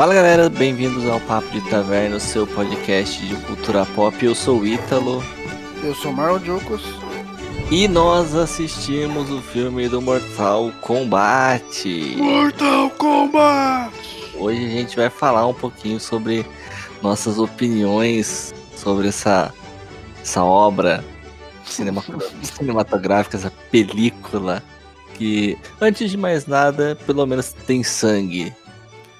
Fala 0.00 0.14
galera, 0.14 0.48
bem-vindos 0.48 1.06
ao 1.06 1.20
Papo 1.20 1.50
de 1.50 1.60
Taverna, 1.68 2.16
o 2.16 2.20
seu 2.20 2.46
podcast 2.46 3.20
de 3.20 3.36
cultura 3.42 3.84
pop. 3.84 4.24
Eu 4.24 4.34
sou 4.34 4.60
o 4.60 4.66
Ítalo. 4.66 5.22
Eu 5.82 5.94
sou 5.94 6.10
Marlon 6.10 6.42
Jocos. 6.42 6.82
E 7.70 7.86
nós 7.86 8.34
assistimos 8.34 9.30
o 9.30 9.42
filme 9.42 9.90
do 9.90 10.00
Mortal 10.00 10.72
Kombat. 10.80 12.16
Mortal 12.16 12.88
Kombat! 12.96 13.92
Hoje 14.38 14.64
a 14.64 14.70
gente 14.70 14.96
vai 14.96 15.10
falar 15.10 15.46
um 15.46 15.52
pouquinho 15.52 16.00
sobre 16.00 16.46
nossas 17.02 17.38
opiniões 17.38 18.54
sobre 18.74 19.08
essa, 19.08 19.52
essa 20.22 20.42
obra 20.42 21.04
cinema, 21.66 22.02
cinematográfica, 22.42 23.36
essa 23.36 23.52
película 23.70 24.62
que, 25.12 25.58
antes 25.78 26.10
de 26.10 26.16
mais 26.16 26.46
nada, 26.46 26.96
pelo 27.04 27.26
menos 27.26 27.52
tem 27.52 27.84
sangue, 27.84 28.50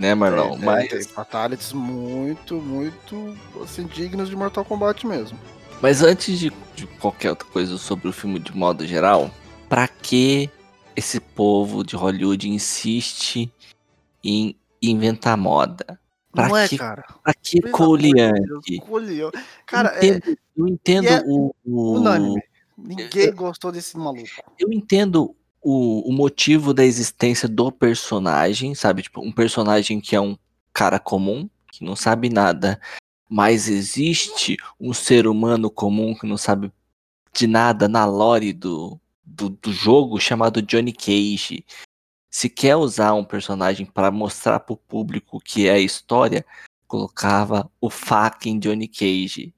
né, 0.01 0.15
Marlon? 0.15 0.57
Tem, 0.57 0.65
Mas 0.65 0.89
tem 0.89 1.03
fatalities 1.05 1.73
muito, 1.75 2.55
muito 2.57 3.37
assim, 3.63 3.87
dignos 3.87 4.31
de 4.31 4.35
Mortal 4.35 4.65
Kombat 4.65 5.07
mesmo. 5.07 5.39
Mas 5.83 6.03
antes 6.03 6.39
de, 6.39 6.51
de, 6.75 6.87
qualquer 6.87 7.31
outra 7.31 7.47
coisa 7.47 7.77
sobre 7.77 8.09
o 8.09 8.13
filme 8.13 8.39
de 8.39 8.57
modo 8.57 8.87
geral, 8.87 9.31
pra 9.69 9.87
que 9.87 10.51
esse 10.97 11.21
povo 11.21 11.85
de 11.85 11.97
Hollywood 11.97 12.49
insiste 12.49 13.53
em 14.25 14.57
inventar 14.83 15.37
moda? 15.37 16.01
Pra 16.33 16.49
Não 16.49 16.57
é, 16.57 16.67
que, 16.67 16.79
cara? 16.79 17.05
Pra 17.23 17.35
que 17.35 17.61
Coliante? 17.61 18.81
Cara, 19.67 19.99
eu 20.03 20.15
entendo, 20.17 20.39
eu 20.57 20.69
entendo 20.69 21.09
é 21.09 21.23
o, 21.27 21.55
o- 21.65 21.97
unânime. 21.97 22.43
Ninguém 22.79 23.35
gostou 23.35 23.71
desse 23.71 23.99
maluco. 23.99 24.29
Eu 24.59 24.73
entendo 24.73 25.37
o, 25.63 26.09
o 26.09 26.13
motivo 26.13 26.73
da 26.73 26.85
existência 26.85 27.49
do 27.49 27.71
personagem, 27.71 28.75
sabe? 28.75 29.03
Tipo, 29.03 29.21
um 29.21 29.33
personagem 29.33 30.01
que 30.01 30.17
é 30.17 30.21
um 30.21 30.37
cara 30.73 30.99
comum, 30.99 31.49
que 31.71 31.85
não 31.85 31.95
sabe 31.95 32.29
nada, 32.29 32.81
mas 33.29 33.69
existe 33.69 34.57
um 34.79 34.93
ser 34.93 35.27
humano 35.27 35.71
comum 35.71 36.15
que 36.15 36.27
não 36.27 36.37
sabe 36.37 36.73
de 37.33 37.47
nada 37.47 37.89
na 37.89 38.05
lore 38.05 38.53
do, 38.53 39.01
do, 39.25 39.51
do 39.51 39.73
jogo 39.73 40.19
chamado 40.19 40.63
Johnny 40.63 40.93
Cage. 40.93 41.65
Se 42.31 42.49
quer 42.49 42.77
usar 42.77 43.15
um 43.15 43.25
personagem 43.25 43.87
para 43.87 44.11
mostrar 44.11 44.61
público 44.61 45.37
o 45.37 45.41
que 45.41 45.69
é 45.69 45.73
a 45.73 45.79
história, 45.79 46.45
colocava 46.87 47.71
o 47.81 47.89
fucking 47.89 48.59
Johnny 48.59 48.89
Cage. 48.89 49.55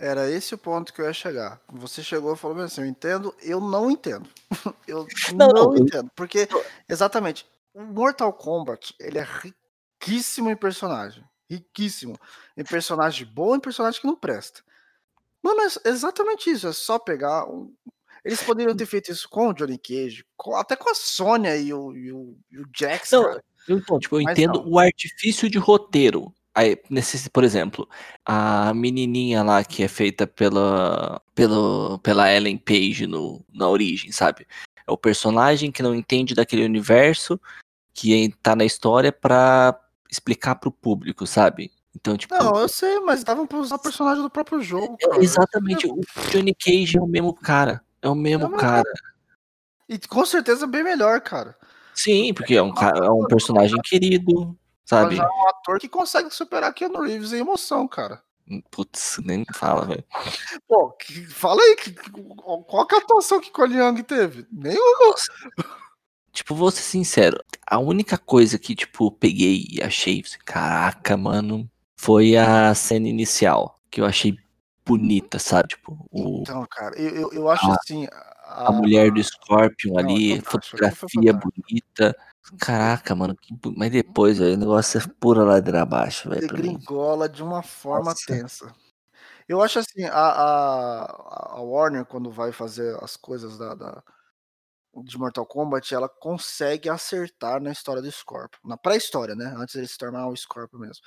Era 0.00 0.30
esse 0.30 0.54
o 0.54 0.58
ponto 0.58 0.92
que 0.92 1.00
eu 1.00 1.06
ia 1.06 1.12
chegar. 1.12 1.60
Você 1.68 2.04
chegou 2.04 2.32
e 2.32 2.36
falou 2.36 2.56
assim: 2.62 2.82
eu 2.82 2.86
entendo, 2.86 3.34
eu 3.42 3.60
não 3.60 3.90
entendo. 3.90 4.28
eu 4.86 5.04
Não, 5.34 5.48
não, 5.48 5.76
entendo. 5.76 6.08
Porque, 6.14 6.48
exatamente, 6.88 7.44
o 7.74 7.82
Mortal 7.82 8.32
Kombat, 8.32 8.94
ele 9.00 9.18
é 9.18 9.26
riquíssimo 10.00 10.50
em 10.50 10.56
personagem. 10.56 11.24
Riquíssimo. 11.50 12.16
Em 12.56 12.62
personagem 12.62 13.26
bom 13.26 13.56
e 13.56 13.60
personagem 13.60 14.00
que 14.00 14.06
não 14.06 14.14
presta. 14.14 14.62
Mano, 15.42 15.60
é 15.62 15.88
exatamente 15.88 16.48
isso. 16.48 16.68
É 16.68 16.72
só 16.72 16.98
pegar. 16.98 17.44
um- 17.46 17.74
Eles 18.24 18.42
poderiam 18.42 18.76
ter 18.76 18.86
feito 18.86 19.10
isso 19.10 19.28
com 19.28 19.48
o 19.48 19.52
Johnny 19.52 19.78
Cage, 19.78 20.24
com- 20.36 20.54
até 20.54 20.76
com 20.76 20.90
a 20.90 20.94
Sônia 20.94 21.56
e 21.56 21.72
o, 21.72 21.96
e 21.96 22.12
o, 22.12 22.36
e 22.50 22.58
o 22.58 22.66
Jax, 22.76 23.12
Não, 23.12 23.40
então, 23.68 23.98
tipo, 23.98 24.16
eu 24.16 24.22
Mas 24.22 24.32
entendo 24.38 24.62
não. 24.62 24.72
o 24.72 24.78
artifício 24.78 25.48
de 25.48 25.58
roteiro. 25.58 26.32
Aí, 26.58 26.76
nesse, 26.90 27.30
por 27.30 27.44
exemplo, 27.44 27.88
a 28.26 28.74
menininha 28.74 29.44
lá 29.44 29.62
que 29.62 29.84
é 29.84 29.86
feita 29.86 30.26
pela, 30.26 31.22
pela, 31.32 31.96
pela 32.00 32.32
Ellen 32.34 32.58
Page 32.58 33.06
no, 33.06 33.44
na 33.54 33.68
origem, 33.68 34.10
sabe? 34.10 34.44
É 34.84 34.90
o 34.90 34.96
personagem 34.96 35.70
que 35.70 35.84
não 35.84 35.94
entende 35.94 36.34
daquele 36.34 36.64
universo 36.64 37.40
que 37.94 38.34
tá 38.42 38.56
na 38.56 38.64
história 38.64 39.12
pra 39.12 39.78
explicar 40.10 40.56
pro 40.56 40.72
público, 40.72 41.28
sabe? 41.28 41.70
Então, 41.94 42.16
tipo, 42.16 42.34
Não, 42.34 42.58
eu 42.58 42.68
sei, 42.68 42.98
mas 42.98 43.22
davam 43.22 43.46
pra 43.46 43.58
usar 43.58 43.78
personagem 43.78 44.24
do 44.24 44.30
próprio 44.30 44.60
jogo, 44.60 44.96
é 45.00 45.06
cara. 45.10 45.22
exatamente, 45.22 45.86
o 45.86 46.00
Johnny 46.32 46.52
Cage 46.56 46.98
é 46.98 47.00
o 47.00 47.06
mesmo 47.06 47.32
cara. 47.34 47.80
É 48.02 48.08
o 48.08 48.16
mesmo 48.16 48.46
É, 48.46 48.48
mas- 48.48 48.60
cara. 48.60 48.92
E 49.88 49.96
com 49.96 50.26
certeza 50.26 50.66
bem 50.66 50.82
melhor, 50.82 51.20
cara. 51.20 51.56
Sim, 51.94 52.34
porque 52.34 52.56
é 52.56 52.62
um, 52.62 52.74
cara, 52.74 53.06
é 53.06 53.10
um 53.10 53.26
personagem 53.26 53.80
querido, 53.80 54.58
sabe? 54.88 55.16
Já 55.16 55.22
é 55.24 55.26
um 55.26 55.48
ator 55.48 55.78
que 55.78 55.88
consegue 55.88 56.30
superar 56.30 56.72
Keanu 56.72 57.02
Reeves 57.02 57.32
em 57.32 57.40
emoção, 57.40 57.86
cara. 57.86 58.22
Putz, 58.70 59.18
nem 59.22 59.44
fala, 59.54 59.84
velho. 59.84 60.04
Pô, 60.66 60.90
que- 60.92 61.26
fala 61.26 61.60
aí, 61.60 61.76
que- 61.76 61.92
qual 61.92 62.86
que 62.86 62.94
é 62.94 62.98
a 62.98 63.00
atuação 63.02 63.40
que 63.40 63.50
Cole 63.50 63.76
Young 63.76 64.02
teve? 64.02 64.46
Nenhuma. 64.50 65.14
Tipo, 66.32 66.54
vou 66.54 66.70
ser 66.70 66.82
sincero, 66.82 67.38
a 67.66 67.78
única 67.78 68.16
coisa 68.16 68.58
que, 68.58 68.74
tipo, 68.74 69.10
peguei 69.10 69.66
e 69.70 69.82
achei, 69.82 70.22
assim, 70.24 70.38
caraca, 70.44 71.16
mano, 71.16 71.68
foi 71.96 72.36
a 72.36 72.74
cena 72.74 73.08
inicial, 73.08 73.78
que 73.90 74.00
eu 74.00 74.06
achei 74.06 74.38
bonita, 74.86 75.38
sabe? 75.38 75.68
Tipo, 75.68 76.06
o, 76.10 76.40
Então, 76.40 76.64
cara, 76.70 76.98
eu, 76.98 77.30
eu, 77.32 77.50
acho 77.50 77.70
A- 77.70 77.74
assim. 77.74 78.06
a 78.46 78.72
mulher 78.72 79.10
do 79.10 79.22
Scorpion 79.22 79.92
não, 79.94 79.98
ali, 80.00 80.32
aquilo 80.32 80.44
foi 80.46 80.60
fotografia 80.62 81.32
bonita. 81.34 82.16
Caraca, 82.58 83.14
mano, 83.14 83.36
mas 83.76 83.90
depois, 83.90 84.38
velho, 84.38 84.54
o 84.54 84.58
negócio 84.58 84.98
é 84.98 85.06
pura 85.20 85.42
ladeira 85.44 85.82
abaixo, 85.82 86.30
velho, 86.30 86.40
degringola 86.40 87.28
de 87.28 87.42
uma 87.42 87.62
forma 87.62 88.10
Nossa. 88.10 88.26
tensa. 88.26 88.74
Eu 89.48 89.62
acho 89.62 89.78
assim, 89.78 90.04
a, 90.04 90.12
a, 90.12 91.56
a 91.58 91.60
Warner, 91.62 92.04
quando 92.04 92.30
vai 92.30 92.52
fazer 92.52 92.96
as 93.02 93.16
coisas 93.16 93.58
da, 93.58 93.74
da- 93.74 94.02
de 95.04 95.18
Mortal 95.18 95.46
Kombat, 95.46 95.94
ela 95.94 96.08
consegue 96.08 96.88
acertar 96.88 97.60
na 97.60 97.70
história 97.70 98.02
do 98.02 98.10
Scorpion. 98.10 98.60
Na 98.64 98.76
pré-história, 98.76 99.34
né? 99.34 99.54
Antes 99.56 99.74
ele 99.76 99.86
se 99.86 99.96
tornar 99.98 100.26
o 100.28 100.36
Scorpion 100.36 100.78
mesmo. 100.80 101.02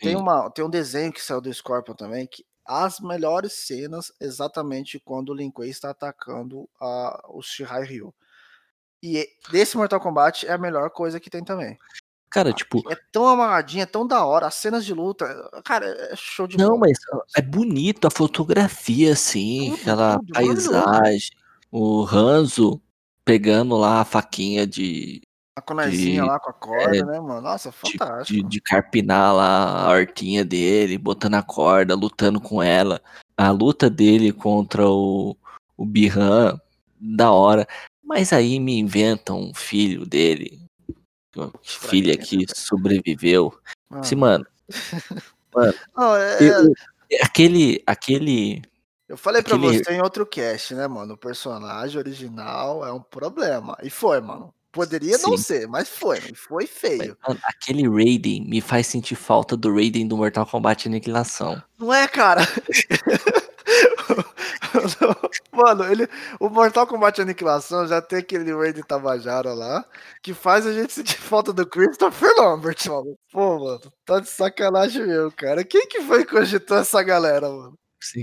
Tem, 0.00 0.16
uma, 0.16 0.50
tem 0.50 0.64
um 0.64 0.70
desenho 0.70 1.12
que 1.12 1.22
saiu 1.22 1.40
do 1.40 1.52
Scorpion 1.52 1.94
também, 1.94 2.26
que 2.26 2.44
as 2.64 3.00
melhores 3.00 3.52
cenas 3.52 4.10
exatamente 4.20 4.98
quando 4.98 5.30
o 5.30 5.34
Lin 5.34 5.50
Kuei 5.50 5.68
está 5.70 5.90
atacando 5.90 6.68
a, 6.80 7.22
o 7.28 7.42
Shirai 7.42 7.84
Ryu. 7.84 8.14
E 9.04 9.18
e- 9.18 9.28
desse 9.50 9.76
Mortal 9.76 10.00
Kombat 10.00 10.46
é 10.46 10.52
a 10.52 10.58
melhor 10.58 10.88
coisa 10.88 11.20
que 11.20 11.28
tem 11.28 11.44
também. 11.44 11.76
Cara, 12.30 12.52
tipo, 12.54 12.82
É 12.90 12.96
tão 13.12 13.28
amarradinho, 13.28 13.82
é 13.82 13.86
tão 13.86 14.06
da 14.06 14.24
hora. 14.24 14.46
As 14.46 14.54
cenas 14.54 14.84
de 14.84 14.94
luta, 14.94 15.26
cara, 15.62 15.86
é 15.86 16.16
show 16.16 16.46
de 16.48 16.56
não, 16.56 16.70
bola. 16.70 16.80
mas 16.80 16.98
é 17.36 17.42
bonito 17.42 18.06
a 18.08 18.10
fotografia, 18.10 19.12
assim, 19.12 19.70
Tudo, 19.70 19.80
aquela 19.80 20.18
tudo, 20.18 20.32
paisagem. 20.32 21.30
O 21.70 22.04
Hanzo 22.04 22.80
pegando 23.24 23.76
lá 23.76 24.00
a 24.00 24.04
faquinha 24.04 24.66
de, 24.66 25.20
A 25.56 25.60
conezinha 25.60 26.22
de- 26.22 26.28
lá 26.28 26.40
com 26.40 26.50
a 26.50 26.52
corda, 26.54 26.96
é, 26.96 27.04
né, 27.04 27.20
mano? 27.20 27.40
Nossa, 27.42 27.70
de, 27.70 27.76
fantástico. 27.76 28.42
de, 28.42 28.48
de 28.48 28.60
carpinar 28.60 29.34
lá 29.34 29.84
a 29.84 29.90
hortinha 29.90 30.44
dele, 30.44 30.98
botando 30.98 31.34
a 31.34 31.42
corda, 31.42 31.94
lutando 31.94 32.40
com 32.40 32.60
ela. 32.62 33.00
A 33.36 33.50
luta 33.50 33.88
dele 33.90 34.32
contra 34.32 34.88
o, 34.88 35.36
o 35.76 35.84
Bihan, 35.84 36.58
da 36.98 37.30
hora. 37.30 37.66
Mas 38.04 38.32
aí 38.32 38.60
me 38.60 38.78
inventam 38.78 39.40
um 39.40 39.54
filho 39.54 40.04
dele, 40.06 40.60
uma 41.34 41.50
filha 41.62 42.16
que 42.16 42.44
sobreviveu. 42.54 43.56
Mano. 43.90 44.02
Assim, 44.02 44.14
mano, 44.14 44.46
Não, 45.96 46.16
é- 46.16 46.38
eu- 46.40 46.72
aquele, 47.22 47.82
aquele 47.86 48.62
eu 49.08 49.16
falei 49.16 49.42
pra 49.42 49.56
aquele- 49.56 49.82
você 49.84 49.92
em 49.92 50.02
outro 50.02 50.26
cast, 50.26 50.74
né, 50.74 50.86
mano? 50.88 51.14
O 51.14 51.18
personagem 51.18 51.98
original 51.98 52.84
é 52.86 52.92
um 52.92 53.00
problema. 53.00 53.76
E 53.82 53.90
foi, 53.90 54.20
mano. 54.20 54.52
Poderia 54.72 55.16
não 55.18 55.36
Sim. 55.36 55.44
ser, 55.44 55.68
mas 55.68 55.88
foi. 55.88 56.20
Foi 56.34 56.66
feio. 56.66 57.16
Mano, 57.28 57.38
aquele 57.44 57.88
Raiden 57.88 58.44
me 58.44 58.60
faz 58.60 58.88
sentir 58.88 59.14
falta 59.14 59.56
do 59.56 59.72
Raiden 59.72 60.08
do 60.08 60.16
Mortal 60.16 60.44
Kombat 60.44 60.88
Aniquilação. 60.88 61.62
Não 61.78 61.94
é, 61.94 62.08
cara? 62.08 62.40
Mano, 65.54 65.84
ele, 65.84 66.08
o 66.40 66.48
Mortal 66.48 66.86
Kombat 66.86 67.20
Aniquilação 67.22 67.86
já 67.86 68.02
tem 68.02 68.18
aquele 68.18 68.52
Raiden 68.54 68.82
Tabajara 68.82 69.54
lá, 69.54 69.84
que 70.22 70.34
faz 70.34 70.66
a 70.66 70.72
gente 70.72 70.92
sentir 70.92 71.18
falta 71.20 71.52
do 71.52 71.66
Christopher 71.66 72.32
Lambert, 72.38 72.78
mano. 72.88 73.16
Pô, 73.32 73.58
mano, 73.58 73.80
tá 74.04 74.20
de 74.20 74.28
sacanagem 74.28 75.06
mesmo, 75.06 75.30
cara. 75.32 75.64
Quem 75.64 75.86
que 75.86 76.00
foi 76.02 76.24
que 76.24 76.32
cogitou 76.32 76.78
essa 76.78 77.02
galera, 77.02 77.48
mano? 77.48 77.78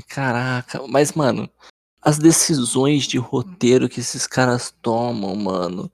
Caraca, 0.08 0.86
mas 0.88 1.14
mano, 1.14 1.50
as 2.02 2.18
decisões 2.20 3.04
de 3.06 3.18
roteiro 3.18 3.90
que 3.90 4.00
esses 4.00 4.28
caras 4.28 4.74
tomam, 4.82 5.36
mano. 5.36 5.92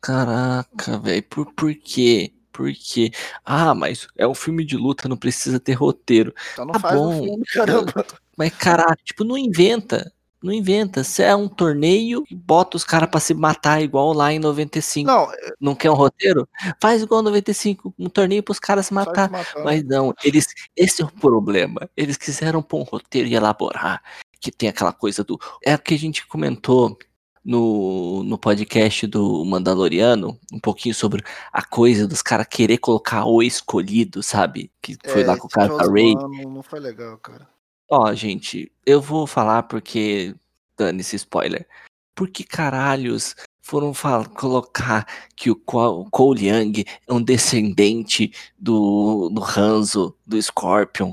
Caraca, 0.00 0.98
velho, 0.98 1.22
por, 1.22 1.46
por 1.54 1.74
quê? 1.74 2.34
Por 2.52 2.70
quê? 2.74 3.10
Ah, 3.44 3.74
mas 3.74 4.06
é 4.18 4.26
um 4.26 4.34
filme 4.34 4.64
de 4.64 4.76
luta, 4.76 5.08
não 5.08 5.16
precisa 5.16 5.58
ter 5.58 5.72
roteiro. 5.72 6.34
Então 6.52 6.66
não 6.66 6.72
Tá 6.72 6.80
faz 6.80 7.00
bom. 7.00 7.22
filme, 7.22 7.44
caramba. 7.54 8.04
Mas 8.36 8.54
caraca, 8.54 8.98
tipo, 9.02 9.24
não 9.24 9.38
inventa. 9.38 10.12
Não 10.42 10.52
inventa. 10.52 11.04
Se 11.04 11.22
é 11.22 11.34
um 11.34 11.48
torneio, 11.48 12.24
bota 12.30 12.76
os 12.76 12.84
caras 12.84 13.08
pra 13.08 13.20
se 13.20 13.32
matar 13.34 13.82
igual 13.82 14.12
lá 14.12 14.32
em 14.32 14.38
95. 14.38 15.06
Não, 15.06 15.28
Não 15.60 15.74
quer 15.74 15.90
um 15.90 15.94
roteiro? 15.94 16.48
Faz 16.80 17.02
igual 17.02 17.22
95, 17.22 17.94
um 17.98 18.08
torneio 18.08 18.42
pros 18.42 18.58
caras 18.58 18.86
se 18.86 18.94
matar. 18.94 19.30
Mas 19.64 19.84
não, 19.84 20.12
eles. 20.24 20.46
Esse 20.76 21.02
é 21.02 21.04
o 21.04 21.12
problema. 21.12 21.88
Eles 21.96 22.16
quiseram 22.16 22.62
pôr 22.62 22.80
um 22.80 22.84
roteiro 22.84 23.28
e 23.28 23.34
elaborar. 23.34 24.02
Que 24.40 24.50
tem 24.50 24.68
aquela 24.68 24.92
coisa 24.92 25.22
do. 25.22 25.38
É 25.64 25.74
o 25.74 25.78
que 25.78 25.94
a 25.94 25.98
gente 25.98 26.26
comentou 26.26 26.98
no, 27.44 28.22
no 28.22 28.38
podcast 28.38 29.06
do 29.06 29.44
Mandaloriano 29.44 30.38
um 30.52 30.60
pouquinho 30.60 30.94
sobre 30.94 31.22
a 31.52 31.62
coisa 31.62 32.06
dos 32.06 32.22
caras 32.22 32.46
querer 32.48 32.78
colocar 32.78 33.24
o 33.24 33.42
escolhido, 33.42 34.22
sabe? 34.22 34.70
Que 34.80 34.96
foi 35.04 35.22
É, 35.22 35.26
lá 35.26 35.36
com 35.36 35.46
o 35.46 35.50
cara 35.50 35.76
da 35.76 35.90
Ray. 35.90 36.14
Não 36.14 36.62
foi 36.62 36.80
legal, 36.80 37.18
cara. 37.18 37.48
Ó, 37.94 38.14
gente, 38.14 38.72
eu 38.86 39.02
vou 39.02 39.26
falar 39.26 39.64
porque. 39.64 40.34
Dane-se 40.78 41.16
spoiler. 41.16 41.68
Por 42.14 42.30
que 42.30 42.42
caralhos 42.42 43.36
foram 43.60 43.92
fal- 43.92 44.26
colocar 44.30 45.06
que 45.36 45.50
o 45.50 45.56
Cole 45.56 46.48
Young 46.48 46.84
é 47.06 47.12
um 47.12 47.22
descendente 47.22 48.32
do, 48.58 49.28
do 49.28 49.44
Hanzo, 49.44 50.16
do 50.26 50.40
Scorpion? 50.40 51.12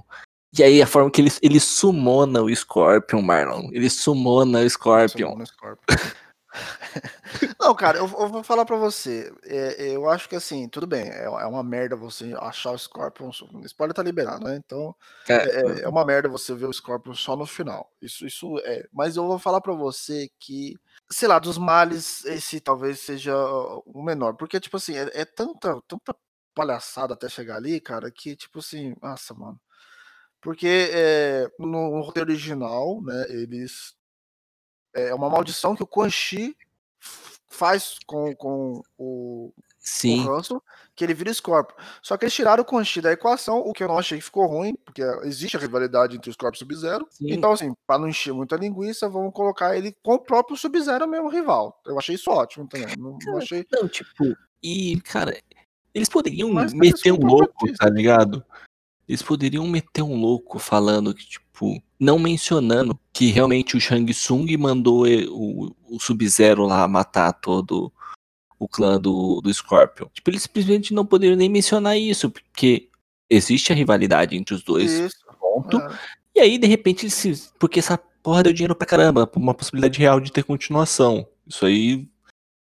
E 0.57 0.63
aí 0.63 0.81
a 0.81 0.87
forma 0.87 1.11
que 1.11 1.19
ele, 1.19 1.31
ele 1.41 1.59
sumona 1.59 2.41
o 2.41 2.55
Scorpion, 2.55 3.21
Marlon. 3.21 3.67
Ele 3.73 3.89
sumona 3.89 4.61
o 4.61 4.69
Scorpion. 4.69 5.31
Simone 5.31 5.47
Scorpion. 5.47 5.97
Não, 7.59 7.75
cara, 7.75 7.97
eu, 7.97 8.05
eu 8.07 8.27
vou 8.27 8.43
falar 8.43 8.65
pra 8.65 8.75
você. 8.77 9.31
é, 9.43 9.95
eu 9.95 10.09
acho 10.09 10.27
que 10.27 10.35
assim, 10.35 10.67
tudo 10.67 10.87
bem, 10.87 11.09
é, 11.09 11.25
é 11.25 11.45
uma 11.45 11.63
merda 11.63 11.95
você 11.95 12.33
achar 12.39 12.71
o 12.71 12.77
Scorpion. 12.77 13.29
O 13.53 13.65
spoiler 13.65 13.93
tá 13.93 14.01
liberado, 14.03 14.45
né? 14.45 14.55
Então, 14.55 14.95
É, 15.27 15.35
é, 15.35 15.81
é 15.83 15.87
uma 15.87 16.05
merda 16.05 16.27
você 16.29 16.53
ver 16.55 16.65
o 16.65 16.73
Scorpion 16.73 17.13
só 17.13 17.35
no 17.35 17.45
final. 17.45 17.91
Isso, 18.01 18.25
isso 18.25 18.57
é. 18.59 18.87
Mas 18.91 19.15
eu 19.15 19.27
vou 19.27 19.39
falar 19.39 19.61
pra 19.61 19.73
você 19.73 20.29
que, 20.39 20.75
sei 21.09 21.27
lá, 21.27 21.39
dos 21.39 21.57
males, 21.57 22.25
esse 22.25 22.59
talvez 22.59 22.99
seja 22.99 23.35
o 23.85 24.01
menor. 24.03 24.35
Porque, 24.35 24.59
tipo 24.59 24.77
assim, 24.77 24.95
é, 24.97 25.09
é 25.13 25.25
tanta, 25.25 25.79
tanta 25.87 26.15
palhaçada 26.55 27.13
até 27.13 27.29
chegar 27.29 27.57
ali, 27.57 27.79
cara, 27.79 28.11
que, 28.11 28.35
tipo 28.35 28.59
assim, 28.59 28.95
nossa, 29.01 29.33
mano. 29.33 29.59
Porque 30.41 30.89
é, 30.93 31.47
no, 31.59 31.67
no 31.97 32.01
roteiro 32.01 32.29
original, 32.29 33.01
né, 33.03 33.25
eles. 33.29 33.93
É 34.93 35.13
uma 35.13 35.29
maldição 35.29 35.75
que 35.75 35.83
o 35.83 35.87
Quan 35.87 36.09
Chi 36.09 36.55
faz 37.47 37.97
com, 38.05 38.33
com 38.35 38.81
o, 38.97 39.47
o 39.47 39.53
sim. 39.79 40.27
Hanzo, 40.27 40.61
que 40.95 41.03
ele 41.03 41.13
vira 41.13 41.33
Scorpion. 41.33 41.75
Só 42.01 42.15
que 42.15 42.25
eles 42.25 42.33
tiraram 42.33 42.61
o 42.61 42.65
Quan 42.65 42.83
Chi 42.83 43.01
da 43.01 43.11
equação, 43.11 43.59
o 43.59 43.73
que 43.73 43.83
eu 43.83 43.87
não 43.87 43.97
achei 43.97 44.17
que 44.17 44.23
ficou 44.23 44.45
ruim, 44.45 44.75
porque 44.85 45.01
existe 45.23 45.57
a 45.57 45.59
rivalidade 45.59 46.15
entre 46.15 46.29
o 46.29 46.33
Scorpion 46.33 46.55
e 46.55 46.57
o 46.57 46.59
Sub-Zero. 46.59 47.07
Então, 47.21 47.51
assim, 47.51 47.73
pra 47.85 47.97
não 47.97 48.07
encher 48.07 48.33
muita 48.33 48.55
linguiça, 48.55 49.09
vamos 49.09 49.33
colocar 49.33 49.75
ele 49.75 49.95
com 50.03 50.13
o 50.13 50.19
próprio 50.19 50.57
Sub-Zero 50.57 51.07
mesmo 51.07 51.29
rival. 51.29 51.81
Eu 51.85 51.97
achei 51.97 52.15
isso 52.15 52.29
ótimo 52.31 52.67
também. 52.67 52.95
Não, 52.97 53.17
não 53.25 53.37
achei. 53.37 53.65
Não, 53.71 53.87
tipo, 53.87 54.35
e, 54.61 54.99
cara, 55.01 55.37
eles 55.93 56.09
poderiam 56.09 56.51
Mas, 56.51 56.71
cara, 56.71 56.79
meter 56.79 57.11
um 57.11 57.25
louco, 57.25 57.73
tá 57.77 57.89
ligado? 57.89 58.43
Eles 59.09 59.23
poderiam 59.23 59.65
meter 59.67 60.03
um 60.03 60.15
louco 60.15 60.59
falando 60.59 61.15
que, 61.15 61.27
tipo, 61.27 61.81
não 61.99 62.19
mencionando 62.19 62.97
que 63.11 63.31
realmente 63.31 63.75
o 63.75 63.81
Shang 63.81 64.13
Tsung 64.13 64.55
mandou 64.55 65.07
o, 65.07 65.75
o 65.89 65.99
Sub-Zero 65.99 66.67
lá 66.67 66.87
matar 66.87 67.33
todo 67.33 67.91
o 68.59 68.67
clã 68.67 69.01
do, 69.01 69.41
do 69.41 69.51
Scorpion. 69.51 70.05
Tipo, 70.13 70.29
eles 70.29 70.43
simplesmente 70.43 70.93
não 70.93 71.07
poderiam 71.07 71.35
nem 71.35 71.49
mencionar 71.49 71.97
isso, 71.97 72.29
porque 72.29 72.89
existe 73.27 73.71
a 73.71 73.75
rivalidade 73.75 74.37
entre 74.37 74.53
os 74.53 74.61
dois, 74.61 74.91
Isso. 74.91 75.17
ponto. 75.39 75.79
é. 75.79 75.99
E 76.35 76.39
aí, 76.41 76.57
de 76.59 76.67
repente, 76.67 77.05
eles 77.05 77.15
se... 77.15 77.49
porque 77.57 77.79
essa 77.79 77.97
porra 78.21 78.43
deu 78.43 78.53
dinheiro 78.53 78.75
pra 78.75 78.85
caramba, 78.85 79.27
uma 79.35 79.55
possibilidade 79.55 79.97
real 79.97 80.19
de 80.19 80.31
ter 80.31 80.43
continuação. 80.43 81.27
Isso 81.47 81.65
aí 81.65 82.07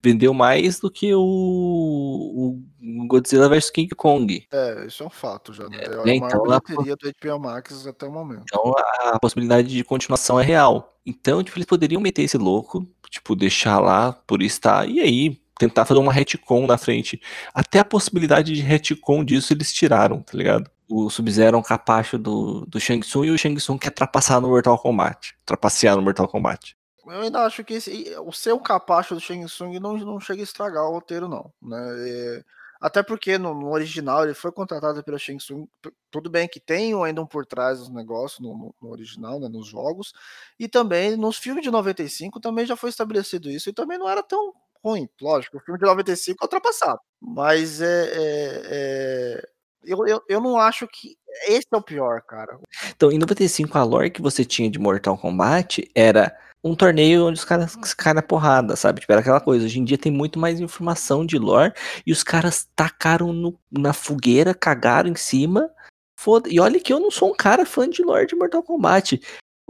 vendeu 0.08 0.34
mais 0.34 0.80
do 0.80 0.90
que 0.90 1.14
o, 1.14 1.20
o 1.20 3.08
Godzilla 3.08 3.50
vs 3.50 3.70
King 3.70 3.94
Kong. 3.94 4.48
É, 4.52 4.86
isso 4.88 5.04
é 5.04 5.06
um 5.06 5.10
fato 5.10 5.52
já, 5.52 5.68
né? 5.68 5.80
É, 5.82 5.88
a 5.88 6.04
né, 6.06 6.20
maior 6.20 6.28
então 6.28 6.44
bilheteria 6.44 6.96
do 6.96 7.12
HBO 7.22 7.40
Max 7.40 7.86
até 7.86 8.08
o 8.08 8.12
momento. 8.12 8.44
Então 8.46 8.74
a, 8.78 9.10
a 9.16 9.20
possibilidade 9.20 9.68
de 9.68 9.84
continuação 9.84 10.40
é 10.40 10.44
real. 10.44 10.98
Então, 11.06 11.44
tipo, 11.44 11.58
eles 11.58 11.66
poderiam 11.66 12.02
meter 12.02 12.24
esse 12.24 12.38
louco, 12.38 12.88
tipo, 13.10 13.36
deixar 13.36 13.80
lá 13.80 14.14
por 14.14 14.42
estar, 14.42 14.90
e 14.90 15.02
aí 15.02 15.42
tentar 15.60 15.86
fazer 15.86 16.00
uma 16.00 16.14
retcon 16.14 16.66
na 16.68 16.78
frente. 16.78 17.20
Até 17.54 17.80
a 17.80 17.86
possibilidade 17.86 18.54
de 18.54 18.62
retcon 18.62 19.26
disso 19.26 19.52
eles 19.52 19.74
tiraram, 19.74 20.22
tá 20.22 20.38
ligado? 20.38 20.70
O 20.90 21.10
Sub-Zero 21.10 21.58
é 21.58 21.60
um 21.60 21.64
capacho 21.64 22.18
do, 22.18 22.66
do 22.66 22.80
Shang 22.80 23.02
Tsung 23.02 23.26
e 23.26 23.32
o 23.32 23.38
Shang 23.38 23.56
Tsung 23.58 23.78
quer 23.78 23.92
trapacear 23.92 24.40
no 24.40 24.48
Mortal 24.48 24.78
Kombat. 24.78 25.36
Trapacear 25.46 25.98
no 25.98 26.02
Mortal 26.02 26.30
Kombat. 26.30 26.77
Eu 27.10 27.22
ainda 27.22 27.42
acho 27.46 27.64
que 27.64 27.76
esse, 27.76 28.16
o 28.26 28.32
ser 28.32 28.54
um 28.54 28.60
capacho 28.60 29.16
do 29.16 29.22
Shang 29.22 29.46
Tsung 29.46 29.80
não, 29.80 29.98
não 29.98 30.20
chega 30.20 30.42
a 30.42 30.44
estragar 30.44 30.84
o 30.86 30.92
roteiro, 30.92 31.28
não. 31.28 31.54
Né? 31.62 31.78
É, 32.40 32.44
até 32.82 33.02
porque 33.04 33.38
no, 33.38 33.54
no 33.54 33.72
original 33.72 34.24
ele 34.24 34.34
foi 34.34 34.52
contratado 34.52 35.04
pelo 35.04 35.18
Shang 35.18 35.38
Tsung. 35.40 35.68
Tudo 36.12 36.30
bem 36.30 36.48
que 36.48 36.60
tem 36.60 36.94
ainda 37.04 37.22
um 37.22 37.26
por 37.28 37.46
trás 37.46 37.80
dos 37.80 37.90
negócios 37.90 38.40
no, 38.40 38.56
no- 38.58 38.76
no 38.82 38.90
original, 38.92 39.40
né, 39.40 39.48
nos 39.48 39.68
jogos. 39.68 40.14
E 40.60 40.68
também 40.68 41.16
nos 41.18 41.38
filmes 41.38 41.64
de 41.64 41.72
95 41.72 42.40
também 42.40 42.66
já 42.66 42.76
foi 42.76 42.90
estabelecido 42.90 43.50
isso. 43.50 43.70
E 43.70 43.74
também 43.74 43.98
não 43.98 44.10
era 44.10 44.22
tão 44.24 44.54
ruim. 44.84 45.08
Lógico, 45.22 45.58
o 45.58 45.60
filme 45.62 45.80
de 45.80 45.86
95 45.86 46.44
é 46.44 46.46
ultrapassado. 46.46 47.00
Mas 47.22 47.82
é. 47.82 47.86
é- 48.14 48.62
é- 49.44 49.50
eu, 49.84 50.06
eu, 50.08 50.22
eu 50.28 50.42
não 50.42 50.58
acho 50.60 50.88
que. 50.88 51.17
Esse 51.48 51.68
é 51.72 51.78
o 51.78 51.82
pior, 51.82 52.22
cara. 52.22 52.60
Então, 52.96 53.12
em 53.12 53.18
95, 53.18 53.78
a 53.78 53.84
lore 53.84 54.10
que 54.10 54.22
você 54.22 54.44
tinha 54.44 54.70
de 54.70 54.80
Mortal 54.80 55.18
Kombat 55.18 55.90
era 55.94 56.36
um 56.64 56.76
torneio 56.76 57.28
onde 57.28 57.40
os 57.40 57.46
caras 57.46 57.78
se 57.84 57.96
caem 57.96 58.16
na 58.16 58.22
porrada, 58.22 58.76
sabe? 58.76 59.00
Tipo, 59.02 59.12
era 59.14 59.22
aquela 59.22 59.40
coisa. 59.40 59.66
Hoje 59.66 59.80
em 59.80 59.86
dia 59.86 59.98
tem 59.98 60.12
muito 60.12 60.40
mais 60.40 60.60
informação 60.60 61.26
de 61.26 61.38
lore 61.38 61.74
e 62.06 62.12
os 62.12 62.24
caras 62.24 62.68
tacaram 62.76 63.32
no- 63.32 63.58
na 63.72 63.94
fogueira, 63.94 64.54
cagaram 64.54 65.10
em 65.10 65.16
cima. 65.16 65.70
Foda 66.20 66.50
e 66.50 66.60
olha 66.60 66.80
que 66.80 66.92
eu 66.92 67.00
não 67.00 67.12
sou 67.12 67.30
um 67.32 67.36
cara 67.36 67.66
fã 67.66 67.88
de 67.88 68.02
lore 68.04 68.26
de 68.28 68.36
Mortal 68.36 68.64
Kombat. 68.64 69.22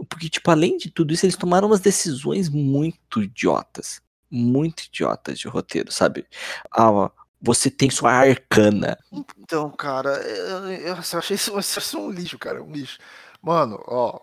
Porque, 0.08 0.28
tipo, 0.28 0.50
além 0.50 0.76
de 0.76 0.90
tudo 0.90 1.12
isso, 1.12 1.26
eles 1.26 1.36
tomaram 1.36 1.66
umas 1.68 1.80
decisões 1.80 2.48
muito 2.48 3.22
idiotas. 3.22 4.00
Muito 4.30 4.84
idiotas 4.84 5.38
de 5.38 5.48
roteiro, 5.48 5.90
sabe? 5.92 6.26
Ah, 6.70 6.90
ó, 6.90 7.10
você 7.40 7.70
tem 7.70 7.90
sua 7.90 8.12
arcana. 8.12 8.98
Então, 9.38 9.70
cara, 9.70 10.10
eu, 10.26 10.70
eu- 10.70 10.86
eu 10.88 10.94
achei 11.18 11.34
isso, 11.36 11.56
isso 11.58 11.98
um 11.98 12.10
lixo, 12.10 12.38
cara, 12.38 12.62
um 12.62 12.70
lixo. 12.72 12.98
Mano, 13.40 13.82
ó, 13.86 14.18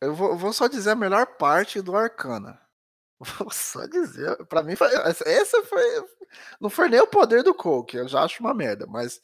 eu 0.00 0.14
vou, 0.14 0.30
eu 0.30 0.36
vou 0.36 0.52
só 0.52 0.66
dizer 0.68 0.90
a 0.90 0.94
melhor 0.96 1.26
parte 1.38 1.80
do 1.80 1.96
Arcana. 1.96 2.60
Vou 3.38 3.50
só 3.50 3.86
dizer, 3.86 4.36
pra 4.46 4.62
mim, 4.62 4.76
foi, 4.76 4.88
essa 5.24 5.62
foi, 5.62 6.04
não 6.60 6.68
foi 6.68 6.88
nem 6.90 7.00
o 7.00 7.06
poder 7.06 7.42
do 7.42 7.54
que 7.84 7.96
eu 7.96 8.08
já 8.08 8.22
acho 8.22 8.42
uma 8.42 8.52
merda, 8.52 8.86
mas 8.86 9.18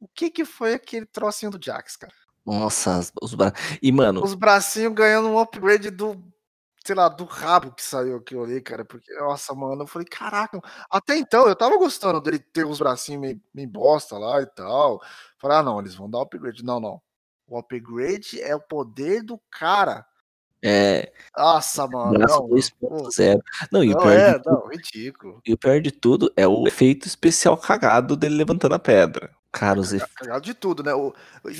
o 0.00 0.08
que 0.08 0.28
que 0.28 0.44
foi 0.44 0.74
aquele 0.74 1.06
trocinho 1.06 1.50
do 1.52 1.64
Jax, 1.64 1.96
cara? 1.96 2.12
Nossa, 2.44 3.00
os 3.22 3.34
bra... 3.34 3.52
E, 3.80 3.90
mano, 3.92 4.22
Os 4.22 4.34
bracinhos 4.34 4.92
ganhando 4.92 5.28
um 5.28 5.38
upgrade 5.38 5.88
do, 5.88 6.22
sei 6.84 6.94
lá, 6.96 7.08
do 7.08 7.24
rabo 7.24 7.72
que 7.72 7.82
saiu 7.82 8.16
aquilo 8.16 8.42
ali, 8.44 8.60
cara, 8.60 8.84
porque, 8.84 9.12
nossa, 9.14 9.54
mano, 9.54 9.82
eu 9.82 9.86
falei, 9.86 10.06
caraca, 10.06 10.60
até 10.90 11.16
então 11.16 11.46
eu 11.46 11.54
tava 11.54 11.76
gostando 11.78 12.20
dele 12.20 12.38
ter 12.38 12.66
os 12.66 12.78
bracinhos 12.78 13.20
meio, 13.20 13.40
meio 13.54 13.68
bosta 13.68 14.18
lá 14.18 14.42
e 14.42 14.46
tal. 14.46 15.00
Falei, 15.38 15.58
ah, 15.58 15.62
não, 15.62 15.80
eles 15.80 15.94
vão 15.94 16.10
dar 16.10 16.22
upgrade. 16.22 16.64
Não, 16.64 16.80
não. 16.80 17.00
O 17.46 17.58
upgrade 17.58 18.40
é 18.40 18.54
o 18.56 18.60
poder 18.60 19.22
do 19.22 19.40
cara. 19.50 20.06
é. 20.64 21.12
Nossa, 21.36 21.86
mano. 21.86 22.18
Braço 22.18 22.40
Não, 22.40 22.48
pô, 22.48 22.56
2.0. 22.56 23.40
Não, 23.72 23.84
e 23.84 23.88
o 23.90 23.92
não, 23.92 24.00
pior 24.00 24.12
é, 24.12 24.32
de 24.38 24.42
tudo 24.42 24.50
não, 24.52 24.68
ridículo. 24.68 25.40
E 25.46 25.52
o 25.52 25.58
pior 25.58 25.80
de 25.80 25.90
tudo 25.92 26.32
é 26.36 26.46
o 26.46 26.66
efeito 26.66 27.06
especial 27.06 27.56
cagado 27.56 28.16
dele 28.16 28.36
levantando 28.36 28.74
a 28.74 28.78
pedra. 28.78 29.34
Cara, 29.52 29.78
os 29.78 29.92
efe... 29.92 30.06
Cagado 30.14 30.44
de 30.44 30.54
tudo, 30.54 30.82
né? 30.82 30.94
O, 30.94 31.14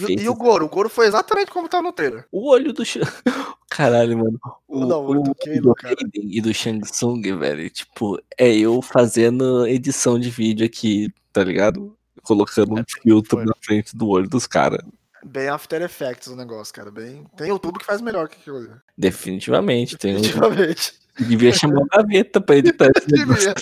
e, 0.08 0.22
e 0.22 0.28
o 0.28 0.34
Goro? 0.34 0.64
O 0.64 0.68
Goro 0.68 0.88
foi 0.88 1.06
exatamente 1.06 1.50
como 1.50 1.68
tá 1.68 1.82
no 1.82 1.92
trailer. 1.92 2.26
O 2.32 2.48
olho 2.48 2.72
do. 2.72 2.82
Caralho, 3.68 4.18
mano. 4.18 4.40
O, 4.66 4.80
Não, 4.80 5.04
o 5.04 5.08
olho 5.08 5.22
do 5.22 5.30
olho 5.30 5.74
Kano, 5.74 5.96
do 5.96 6.10
e 6.14 6.40
do 6.40 6.54
Shang 6.54 6.80
Tsung, 6.80 7.20
velho. 7.36 7.68
Tipo, 7.68 8.18
é 8.38 8.50
eu 8.50 8.80
fazendo 8.80 9.66
edição 9.66 10.18
de 10.18 10.30
vídeo 10.30 10.64
aqui, 10.64 11.12
tá 11.32 11.44
ligado? 11.44 11.94
Colocando 12.22 12.80
um 12.80 12.84
filtro 13.02 13.36
foi. 13.36 13.44
na 13.44 13.52
frente 13.60 13.94
do 13.94 14.08
olho 14.08 14.28
dos 14.28 14.46
caras. 14.46 14.82
Bem 15.24 15.48
After 15.48 15.82
Effects 15.82 16.28
o 16.28 16.36
negócio, 16.36 16.72
cara. 16.74 16.90
Bem... 16.90 17.26
Tem 17.36 17.48
YouTube 17.48 17.78
que 17.78 17.84
faz 17.84 18.00
melhor 18.00 18.28
que 18.28 18.36
aquilo. 18.40 18.80
Definitivamente. 18.96 19.98
Tem. 19.98 20.14
Definitivamente. 20.14 21.01
Devia 21.18 21.52
chamar 21.52 21.82
o 21.82 21.86
gaveta 21.86 22.40
pra 22.40 22.56
editar 22.56 22.88
esse. 22.96 23.06
Devia. 23.06 23.54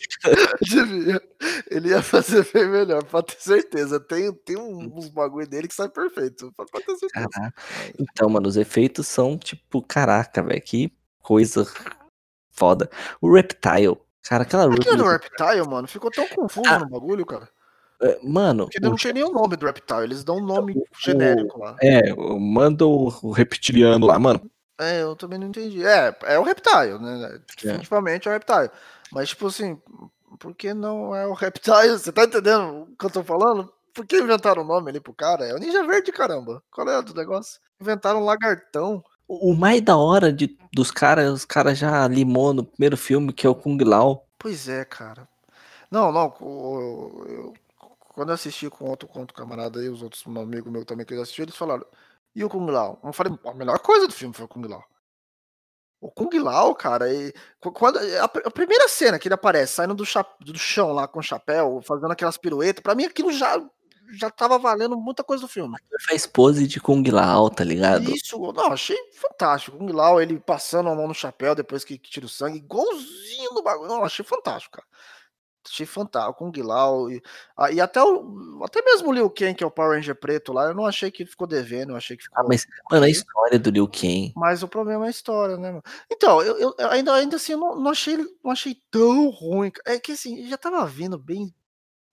Devia. 0.62 1.22
Ele 1.70 1.88
ia 1.88 2.02
fazer 2.02 2.46
bem 2.52 2.68
melhor, 2.68 3.02
pode 3.04 3.28
ter 3.34 3.40
certeza. 3.42 3.98
Tem, 3.98 4.32
tem 4.32 4.56
uns 4.56 5.08
bagulho 5.08 5.46
dele 5.48 5.66
que 5.68 5.74
sai 5.74 5.88
perfeito. 5.88 6.52
Pode 6.56 6.70
ter 6.70 6.96
certeza. 6.96 7.28
Caraca. 7.28 7.54
Então, 7.98 8.28
mano, 8.28 8.48
os 8.48 8.56
efeitos 8.56 9.06
são 9.08 9.36
tipo, 9.36 9.82
caraca, 9.82 10.42
velho, 10.42 10.62
que 10.62 10.92
coisa 11.20 11.66
foda. 12.50 12.88
O 13.20 13.32
Reptile. 13.34 13.96
Cara, 14.22 14.42
aquela 14.42 14.66
Aquilo 14.72 14.96
do 14.96 15.04
Rep- 15.08 15.22
Reptile, 15.24 15.66
mano, 15.68 15.88
ficou 15.88 16.10
tão 16.10 16.28
confuso 16.28 16.68
Ah. 16.68 16.78
no 16.78 16.88
bagulho, 16.88 17.24
cara. 17.26 17.48
é, 18.02 18.18
Mano, 18.22 18.64
Porque 18.64 18.80
não 18.80 18.92
o- 18.92 18.96
tem 18.96 19.12
nem 19.12 19.24
o 19.24 19.30
nome 19.32 19.56
do 19.56 19.66
Reptile, 19.66 20.04
eles 20.04 20.22
dão 20.24 20.36
um 20.36 20.44
nome 20.44 20.72
o- 20.74 20.84
genérico 20.98 21.58
lá. 21.58 21.76
é, 21.82 22.14
manda 22.14 22.86
o 22.86 23.30
reptiliano 23.32 24.06
lá, 24.06 24.18
mano. 24.18 24.40
É, 24.80 25.02
eu 25.02 25.14
também 25.16 25.38
não 25.38 25.48
entendi. 25.48 25.84
É, 25.84 26.16
é 26.22 26.38
o 26.38 26.42
Reptile, 26.42 26.98
né? 26.98 27.38
Definitivamente 27.46 28.28
é 28.28 28.30
o 28.30 28.34
Reptile. 28.34 28.70
Mas, 29.12 29.28
tipo 29.30 29.46
assim, 29.46 29.80
por 30.38 30.54
que 30.54 30.72
não 30.72 31.14
é 31.14 31.26
o 31.26 31.34
Reptile? 31.34 31.90
Você 31.98 32.12
tá 32.12 32.24
entendendo 32.24 32.84
o 32.84 32.96
que 32.96 33.06
eu 33.06 33.10
tô 33.10 33.22
falando? 33.22 33.72
Por 33.92 34.06
que 34.06 34.18
inventaram 34.18 34.62
o 34.62 34.66
nome 34.66 34.90
ali 34.90 35.00
pro 35.00 35.12
cara? 35.12 35.44
É 35.46 35.54
o 35.54 35.58
Ninja 35.58 35.84
Verde, 35.86 36.12
caramba. 36.12 36.62
Qual 36.70 36.88
é 36.88 36.98
o 36.98 37.02
do 37.02 37.14
negócio? 37.14 37.60
Inventaram 37.80 38.20
um 38.20 38.24
lagartão. 38.24 39.04
O 39.28 39.54
mais 39.54 39.80
da 39.80 39.96
hora 39.96 40.32
de, 40.32 40.56
dos 40.72 40.90
caras, 40.90 41.30
os 41.32 41.44
caras 41.44 41.78
já 41.78 42.06
limou 42.08 42.52
no 42.52 42.64
primeiro 42.64 42.96
filme, 42.96 43.32
que 43.32 43.46
é 43.46 43.50
o 43.50 43.54
Kung 43.54 43.78
Lao. 43.84 44.24
Pois 44.38 44.68
é, 44.68 44.84
cara. 44.84 45.28
Não, 45.90 46.12
não, 46.12 46.34
o- 46.40 47.24
eu- 47.28 47.54
quando 48.14 48.30
eu 48.30 48.34
assisti 48.34 48.68
com 48.70 48.86
outro, 48.90 49.08
com 49.08 49.20
outro 49.20 49.34
camarada 49.36 49.80
aí, 49.80 49.88
os 49.88 50.02
outros 50.02 50.26
um 50.26 50.40
amigo 50.40 50.70
meu 50.70 50.84
também 50.84 51.06
que 51.06 51.14
eles 51.14 51.22
assistiram, 51.24 51.46
eles 51.46 51.56
falaram, 51.56 51.86
e 52.34 52.44
o 52.44 52.48
Kung 52.48 52.66
Lao? 52.70 53.00
Eu 53.04 53.12
falei, 53.12 53.32
a 53.44 53.54
melhor 53.54 53.78
coisa 53.80 54.06
do 54.06 54.12
filme 54.12 54.34
foi 54.34 54.44
o 54.44 54.48
Kung 54.48 54.66
Lao. 54.66 54.84
O 56.00 56.10
Kung 56.10 56.30
Lao, 56.38 56.74
cara, 56.74 57.12
e, 57.12 57.32
qu- 57.60 57.72
quando, 57.72 57.98
a, 57.98 58.26
pr- 58.28 58.46
a 58.46 58.50
primeira 58.50 58.88
cena 58.88 59.18
que 59.18 59.28
ele 59.28 59.34
aparece, 59.34 59.74
saindo 59.74 59.94
do, 59.94 60.06
cha- 60.06 60.24
do 60.40 60.58
chão 60.58 60.92
lá 60.92 61.06
com 61.06 61.18
o 61.20 61.22
chapéu, 61.22 61.82
fazendo 61.86 62.10
aquelas 62.10 62.38
piruetas, 62.38 62.82
pra 62.82 62.94
mim 62.94 63.04
aquilo 63.04 63.30
já, 63.30 63.60
já 64.18 64.30
tava 64.30 64.58
valendo 64.58 64.96
muita 64.96 65.22
coisa 65.22 65.42
do 65.42 65.48
filme. 65.48 65.76
Ele 65.90 66.02
faz 66.08 66.26
pose 66.26 66.66
de 66.66 66.80
Kung 66.80 67.02
Lao, 67.10 67.50
tá 67.50 67.62
ligado? 67.62 68.10
Isso, 68.14 68.38
não, 68.52 68.72
achei 68.72 68.96
fantástico. 69.12 69.76
O 69.76 69.80
Kung 69.80 69.92
Lao, 69.92 70.18
ele 70.20 70.40
passando 70.40 70.88
a 70.88 70.94
mão 70.94 71.06
no 71.06 71.14
chapéu 71.14 71.54
depois 71.54 71.84
que, 71.84 71.98
que 71.98 72.08
tira 72.10 72.24
o 72.24 72.30
sangue, 72.30 72.56
igualzinho 72.58 73.50
do 73.52 73.62
bagulho. 73.62 73.88
Não, 73.88 74.02
achei 74.02 74.24
fantástico, 74.24 74.78
cara. 74.78 74.88
Achei 75.66 75.84
fantástico. 75.86 76.38
Kung 76.38 76.52
Lao 76.62 77.10
e, 77.10 77.22
ah, 77.56 77.70
e 77.70 77.80
até, 77.80 78.02
o, 78.02 78.60
até 78.64 78.82
mesmo 78.82 79.08
o 79.08 79.12
Liu 79.12 79.28
Kang, 79.30 79.54
que 79.54 79.62
é 79.62 79.66
o 79.66 79.70
Power 79.70 79.96
Ranger 79.96 80.14
preto 80.14 80.52
lá, 80.52 80.64
eu 80.66 80.74
não 80.74 80.86
achei 80.86 81.10
que 81.10 81.26
ficou 81.26 81.46
devendo, 81.46 81.90
eu 81.92 81.96
achei 81.96 82.16
que 82.16 82.22
ficou. 82.24 82.42
Ah, 82.42 82.46
mas, 82.48 82.66
mano, 82.90 83.04
a 83.04 83.08
história 83.10 83.58
do 83.58 83.70
Liu 83.70 83.86
Kang. 83.86 84.32
Mas 84.36 84.62
o 84.62 84.68
problema 84.68 85.04
é 85.04 85.08
a 85.08 85.10
história, 85.10 85.56
né, 85.56 85.70
mano? 85.70 85.82
Então, 86.10 86.42
eu, 86.42 86.58
eu- 86.58 86.74
ainda, 86.90 87.12
ainda 87.14 87.36
assim, 87.36 87.52
eu 87.52 87.58
não, 87.58 87.76
não 87.76 87.90
achei, 87.90 88.16
não 88.42 88.50
achei 88.50 88.74
tão 88.90 89.28
ruim. 89.28 89.70
É 89.86 89.98
que 90.00 90.12
assim, 90.12 90.46
já 90.48 90.56
tava 90.56 90.84
vindo 90.86 91.18
bem, 91.18 91.54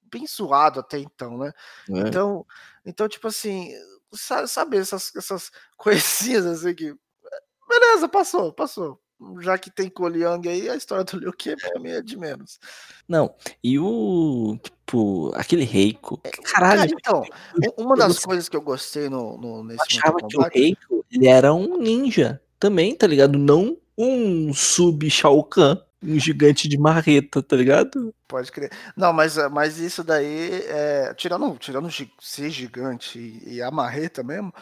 bem 0.04 0.28
suado 0.28 0.80
até 0.82 1.00
então, 1.00 1.38
né? 1.38 1.54
né? 1.88 2.02
Então, 2.10 2.46
então 2.86 3.08
tipo 3.08 3.28
assim, 3.28 3.72
sa- 4.14 4.46
sabe, 4.48 4.78
essas, 4.78 5.16
essas 5.16 5.52
coisinhas 5.78 6.46
assim 6.46 6.76
que. 6.76 6.94
Beleza, 7.70 8.08
passou, 8.10 8.52
passou. 8.54 9.02
Já 9.42 9.58
que 9.58 9.72
tem 9.72 9.90
Cole 9.90 10.22
Young 10.24 10.48
aí, 10.48 10.70
a 10.70 10.76
história 10.76 11.04
do 11.04 11.18
Liu 11.18 11.34
Kang 11.34 11.56
pra 11.60 11.80
mim 11.80 11.90
é 11.90 12.02
de 12.02 12.16
menos. 12.18 12.60
Não, 13.08 13.34
e 13.64 13.80
o. 13.80 14.60
Tipo, 14.62 15.32
aquele 15.36 15.64
Reiko. 15.64 16.18
Cara, 16.18 16.38
Caralho, 16.44 16.96
então, 17.00 17.24
eu- 17.62 17.74
u- 17.78 17.82
uma 17.84 17.96
das 17.96 18.20
coisas 18.20 18.48
que 18.48 18.56
eu 18.56 18.62
gostei 18.62 19.10
no, 19.10 19.38
no, 19.38 19.58
eu 19.58 19.64
nesse 19.64 19.82
achava 19.82 20.18
Mortal 20.22 20.30
que 20.30 20.38
o 20.60 20.62
Reiko 20.64 21.06
ele 21.12 21.28
era 21.28 21.54
um 21.54 21.78
ninja 21.80 22.40
também, 22.60 22.96
tá 22.96 23.08
ligado? 23.08 23.38
Não 23.38 23.78
um 23.98 24.54
sub 24.54 25.10
Shao 25.10 25.44
Kahn, 25.44 25.78
um 26.04 26.20
gigante 26.20 26.70
de 26.70 26.78
marreta, 26.78 27.42
tá 27.42 27.56
ligado? 27.56 28.14
Pode 28.28 28.52
crer. 28.52 28.72
Não, 28.96 29.12
mas, 29.12 29.36
mas 29.52 29.80
isso 29.80 30.04
daí, 30.04 30.62
é, 30.68 31.14
tirando, 31.16 31.58
tirando 31.58 31.90
ser 32.22 32.50
gigante 32.52 33.18
e, 33.18 33.56
e 33.56 33.62
a 33.62 33.72
marreta 33.72 34.22
mesmo, 34.22 34.54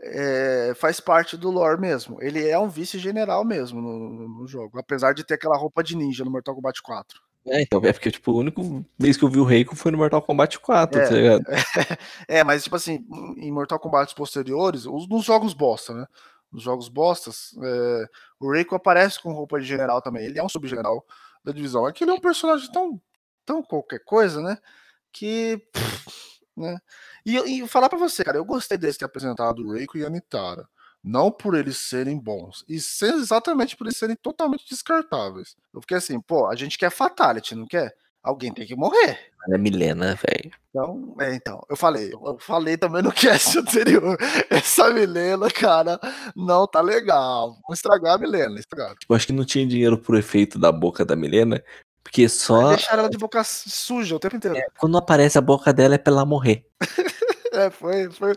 é, 0.00 0.72
faz 0.76 1.00
parte 1.00 1.36
do 1.36 1.50
lore 1.50 1.80
mesmo. 1.80 2.20
Ele 2.22 2.46
é 2.48 2.58
um 2.58 2.68
vice-general 2.68 3.44
mesmo 3.44 3.80
no, 3.80 4.28
no- 4.28 4.46
jogo, 4.48 4.78
apesar 4.78 5.12
de 5.14 5.24
ter 5.24 5.34
aquela 5.34 5.56
roupa 5.56 5.82
de 5.82 5.96
ninja 5.96 6.24
no 6.24 6.30
Mortal 6.30 6.54
Kombat 6.54 6.82
4. 6.82 7.20
É, 7.46 7.60
então, 7.62 7.78
é 7.84 7.92
porque, 7.92 8.10
tipo, 8.10 8.32
o 8.32 8.38
único 8.38 8.84
vez 8.98 9.16
que 9.18 9.22
eu 9.24 9.28
vi 9.28 9.38
o 9.38 9.44
Reiko 9.44 9.76
foi 9.76 9.92
no 9.92 9.98
Mortal 9.98 10.22
Kombat 10.22 10.58
4, 10.60 10.98
É. 11.00 11.04
tá 11.08 11.14
ligado? 11.14 11.44
É, 12.26 12.42
mas 12.42 12.64
tipo 12.64 12.74
assim, 12.76 13.04
em 13.36 13.50
Mortal 13.52 13.78
Kombat 13.78 14.14
posteriores, 14.14 14.86
os, 14.86 15.06
nos 15.08 15.24
jogos 15.24 15.52
bosta, 15.52 15.92
né? 15.92 16.06
Nos 16.50 16.62
jogos 16.62 16.88
bostas, 16.88 17.54
é, 17.62 18.06
o 18.40 18.50
Reiko 18.50 18.74
aparece 18.74 19.20
com 19.22 19.32
roupa 19.32 19.60
de 19.60 19.66
general 19.66 20.00
também. 20.00 20.24
Ele 20.24 20.38
é 20.38 20.42
um 20.42 20.48
subgeneral 20.48 21.04
da 21.44 21.52
divisão. 21.52 21.86
É 21.86 21.92
que 21.92 22.04
ele 22.04 22.12
é 22.12 22.14
um 22.14 22.20
personagem 22.20 22.70
tão, 22.72 23.00
tão 23.44 23.62
qualquer 23.62 24.00
coisa, 24.04 24.40
né? 24.40 24.56
Que. 25.12 25.58
pff, 25.72 26.40
né? 26.56 26.78
E, 27.24 27.36
e 27.36 27.68
falar 27.68 27.88
pra 27.88 27.98
você, 27.98 28.22
cara, 28.22 28.36
eu 28.36 28.44
gostei 28.44 28.76
deles 28.76 28.96
ter 28.96 29.04
apresentado 29.04 29.60
o 29.62 29.72
Reiko 29.72 29.96
e 29.96 30.04
a 30.04 30.10
Nitara. 30.10 30.68
Não 31.02 31.30
por 31.30 31.54
eles 31.54 31.76
serem 31.76 32.18
bons, 32.18 32.64
e 32.66 32.80
ser 32.80 33.12
exatamente 33.12 33.76
por 33.76 33.86
eles 33.86 33.98
serem 33.98 34.16
totalmente 34.16 34.68
descartáveis. 34.68 35.54
Eu 35.72 35.82
fiquei 35.82 35.98
assim, 35.98 36.18
pô, 36.18 36.46
a 36.46 36.56
gente 36.56 36.78
quer 36.78 36.90
Fatality, 36.90 37.54
não 37.54 37.66
quer? 37.66 37.94
Alguém 38.22 38.50
tem 38.50 38.66
que 38.66 38.74
morrer. 38.74 39.18
É 39.50 39.58
Milena, 39.58 40.14
velho. 40.14 40.50
Então, 40.70 41.14
é, 41.20 41.34
então, 41.34 41.62
eu 41.68 41.76
falei, 41.76 42.10
eu 42.10 42.38
falei 42.40 42.78
também 42.78 43.02
no 43.02 43.12
cast 43.12 43.58
anterior. 43.60 44.16
Essa 44.48 44.90
Milena, 44.90 45.50
cara, 45.50 46.00
não 46.34 46.66
tá 46.66 46.80
legal. 46.80 47.50
Vamos 47.62 47.78
estragar 47.78 48.14
a 48.14 48.18
Milena, 48.18 48.58
estragar. 48.58 48.96
Tipo, 48.96 49.12
acho 49.12 49.26
que 49.26 49.32
não 49.34 49.44
tinha 49.44 49.66
dinheiro 49.66 49.98
pro 49.98 50.16
efeito 50.16 50.58
da 50.58 50.72
boca 50.72 51.04
da 51.04 51.14
Milena, 51.14 51.62
porque 52.04 52.28
só 52.28 52.68
Deixaram 52.68 53.00
ela 53.00 53.10
de 53.10 53.18
boca 53.18 53.42
suja 53.42 54.14
o 54.14 54.20
tempo 54.20 54.36
inteiro. 54.36 54.60
quando 54.78 54.96
aparece 54.96 55.38
a 55.38 55.40
boca 55.40 55.72
dela 55.72 55.96
é 55.96 55.98
pra 55.98 56.12
ela 56.12 56.24
morrer. 56.24 56.64
É, 57.54 57.70
foi, 57.70 58.10
foi, 58.10 58.34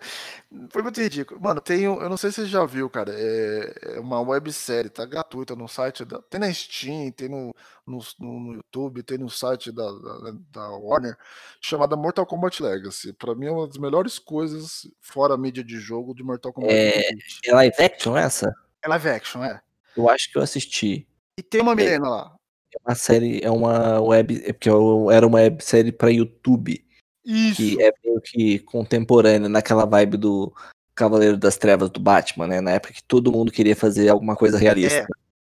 foi 0.69 0.83
muito 0.83 1.01
ridículo. 1.01 1.41
Mano, 1.41 1.59
tem 1.59 1.88
um, 1.88 2.00
eu 2.00 2.07
não 2.07 2.17
sei 2.17 2.29
se 2.29 2.41
você 2.41 2.45
já 2.45 2.63
viu, 2.67 2.88
cara, 2.88 3.12
é, 3.12 3.95
é 3.95 4.00
uma 4.00 4.21
websérie, 4.21 4.91
tá 4.91 5.05
gratuita 5.05 5.55
no 5.55 5.67
site, 5.67 6.05
da, 6.05 6.21
tem 6.21 6.39
na 6.39 6.53
Steam, 6.53 7.12
tem 7.12 7.27
no, 7.27 7.51
no, 7.83 8.00
no 8.19 8.53
YouTube, 8.53 9.01
tem 9.01 9.17
no 9.17 9.27
site 9.27 9.71
da, 9.71 9.91
da, 9.91 10.33
da 10.51 10.69
Warner, 10.69 11.17
chamada 11.59 11.95
Mortal 11.95 12.27
Kombat 12.27 12.62
Legacy. 12.62 13.12
Pra 13.12 13.33
mim 13.33 13.47
é 13.47 13.51
uma 13.51 13.65
das 13.65 13.77
melhores 13.77 14.19
coisas, 14.19 14.88
fora 15.01 15.33
a 15.33 15.38
mídia 15.38 15.63
de 15.63 15.79
jogo, 15.79 16.13
de 16.13 16.21
Mortal 16.21 16.53
Kombat. 16.53 16.71
É-. 16.71 17.09
É 17.43 17.53
live 17.55 17.81
action 17.81 18.15
essa? 18.15 18.53
É 18.83 18.88
live 18.88 19.09
action, 19.09 19.43
é. 19.43 19.59
Eu 19.95 20.07
acho 20.12 20.31
que 20.31 20.38
eu 20.38 20.43
assisti. 20.43 21.07
E 21.36 21.41
tem 21.41 21.59
uma 21.59 21.74
Milena 21.74 22.07
lá. 22.07 22.37
É 22.74 22.77
uma 22.89 22.95
série, 22.95 23.41
é 23.43 23.50
uma 23.50 24.00
web, 24.01 24.43
é 24.45 24.53
porque 24.53 24.69
eu- 24.69 25.09
era 25.12 25.25
uma 25.25 25.39
websérie 25.39 25.91
pra 25.91 26.09
YouTube, 26.12 26.83
Isso. 27.25 27.55
que 27.55 27.81
é 27.81 27.91
meio 28.03 28.21
que 28.21 28.59
contemporânea, 28.59 29.47
naquela 29.50 29.86
vibe 29.86 30.17
do 30.17 30.53
Cavaleiro 30.93 31.38
das 31.38 31.57
Trevas 31.57 31.89
do 31.89 32.00
Batman, 32.00 32.47
né? 32.47 32.62
Na 32.62 32.71
época 32.71 32.93
que 32.93 33.03
todo 33.03 33.31
mundo 33.31 33.51
queria 33.51 33.75
fazer 33.75 34.09
alguma 34.09 34.36
coisa 34.36 34.57
realista. 34.57 35.00
É. 35.00 35.05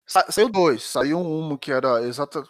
Sa- 0.05 0.25
saiu 0.29 0.49
dois. 0.49 0.83
Saiu 0.83 1.19
um 1.19 1.57
que 1.57 1.71
era 1.71 2.01
exata. 2.05 2.43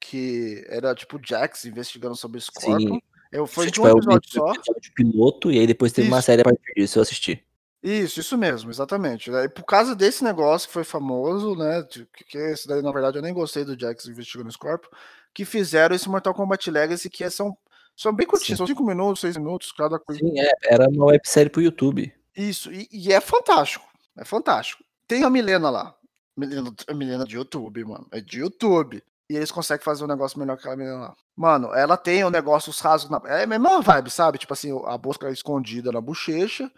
Que 0.00 0.64
era 0.68 0.94
tipo 0.94 1.20
Jax 1.24 1.64
investigando 1.64 2.16
sobre 2.16 2.40
Scorpion. 2.40 2.94
Sim. 2.94 3.00
Eu, 3.30 3.46
foi 3.46 3.66
de 3.66 3.72
tipo, 3.72 3.86
um 3.86 3.90
é 3.90 3.92
o 3.94 3.98
episódio 3.98 4.30
só. 4.30 4.52
episódio 4.52 4.92
piloto, 4.94 5.50
e 5.52 5.58
aí 5.60 5.66
depois 5.66 5.92
teve 5.92 6.08
uma 6.08 6.18
Isso. 6.18 6.26
série 6.26 6.40
a 6.42 6.44
partir 6.44 6.72
disso, 6.76 6.98
eu 6.98 7.02
assisti. 7.02 7.42
Isso, 7.82 8.20
isso 8.20 8.38
mesmo, 8.38 8.70
exatamente. 8.70 9.30
E 9.30 9.48
por 9.48 9.64
causa 9.64 9.96
desse 9.96 10.22
negócio 10.22 10.68
que 10.68 10.72
foi 10.74 10.84
famoso, 10.84 11.56
né? 11.56 11.82
Que, 12.28 12.38
esse 12.38 12.68
daí, 12.68 12.80
na 12.80 12.92
verdade, 12.92 13.18
eu 13.18 13.22
nem 13.22 13.34
gostei 13.34 13.64
do 13.64 13.78
Jax 13.78 14.06
investigando 14.06 14.48
o 14.48 14.52
Scorpion, 14.52 14.88
que 15.34 15.44
fizeram 15.44 15.94
esse 15.94 16.08
Mortal 16.08 16.32
Kombat 16.32 16.70
Legacy, 16.70 17.10
que 17.10 17.24
é- 17.24 17.30
são, 17.30 17.56
são 17.96 18.14
bem 18.14 18.26
curtinhos, 18.26 18.58
são 18.58 18.66
5 18.66 18.84
minutos, 18.84 19.20
6 19.20 19.36
minutos, 19.36 19.72
cada 19.72 19.98
coisa. 19.98 20.20
Sim, 20.20 20.38
é, 20.38 20.50
era 20.64 20.88
uma 20.88 21.06
websérie 21.06 21.50
pro 21.50 21.60
YouTube. 21.60 22.12
Isso, 22.36 22.72
e, 22.72 22.88
e 22.92 23.12
é 23.12 23.20
fantástico. 23.20 23.84
É 24.16 24.24
fantástico. 24.24 24.84
Tem 25.08 25.24
a 25.24 25.30
Milena 25.30 25.68
lá. 25.68 25.94
Milena, 26.36 26.72
a 26.88 26.94
Milena 26.94 27.24
de 27.24 27.36
YouTube, 27.36 27.84
mano. 27.84 28.06
É 28.12 28.20
de 28.20 28.38
YouTube. 28.40 29.02
E 29.28 29.36
eles 29.36 29.50
conseguem 29.50 29.84
fazer 29.84 30.04
um 30.04 30.08
negócio 30.08 30.38
melhor 30.38 30.56
que 30.56 30.60
aquela 30.60 30.76
menina 30.76 30.96
lá. 30.98 31.14
Mano, 31.34 31.74
ela 31.74 31.96
tem 31.96 32.22
o 32.22 32.30
negócio, 32.30 32.70
os 32.70 32.78
rasgos 32.80 33.10
na. 33.10 33.20
É 33.30 33.44
a 33.44 33.46
mesma 33.46 33.80
vibe, 33.80 34.10
sabe? 34.10 34.38
Tipo 34.38 34.52
assim, 34.52 34.70
a 34.86 34.96
boca 34.98 35.30
escondida 35.30 35.90
na 35.90 36.00
bochecha. 36.00 36.70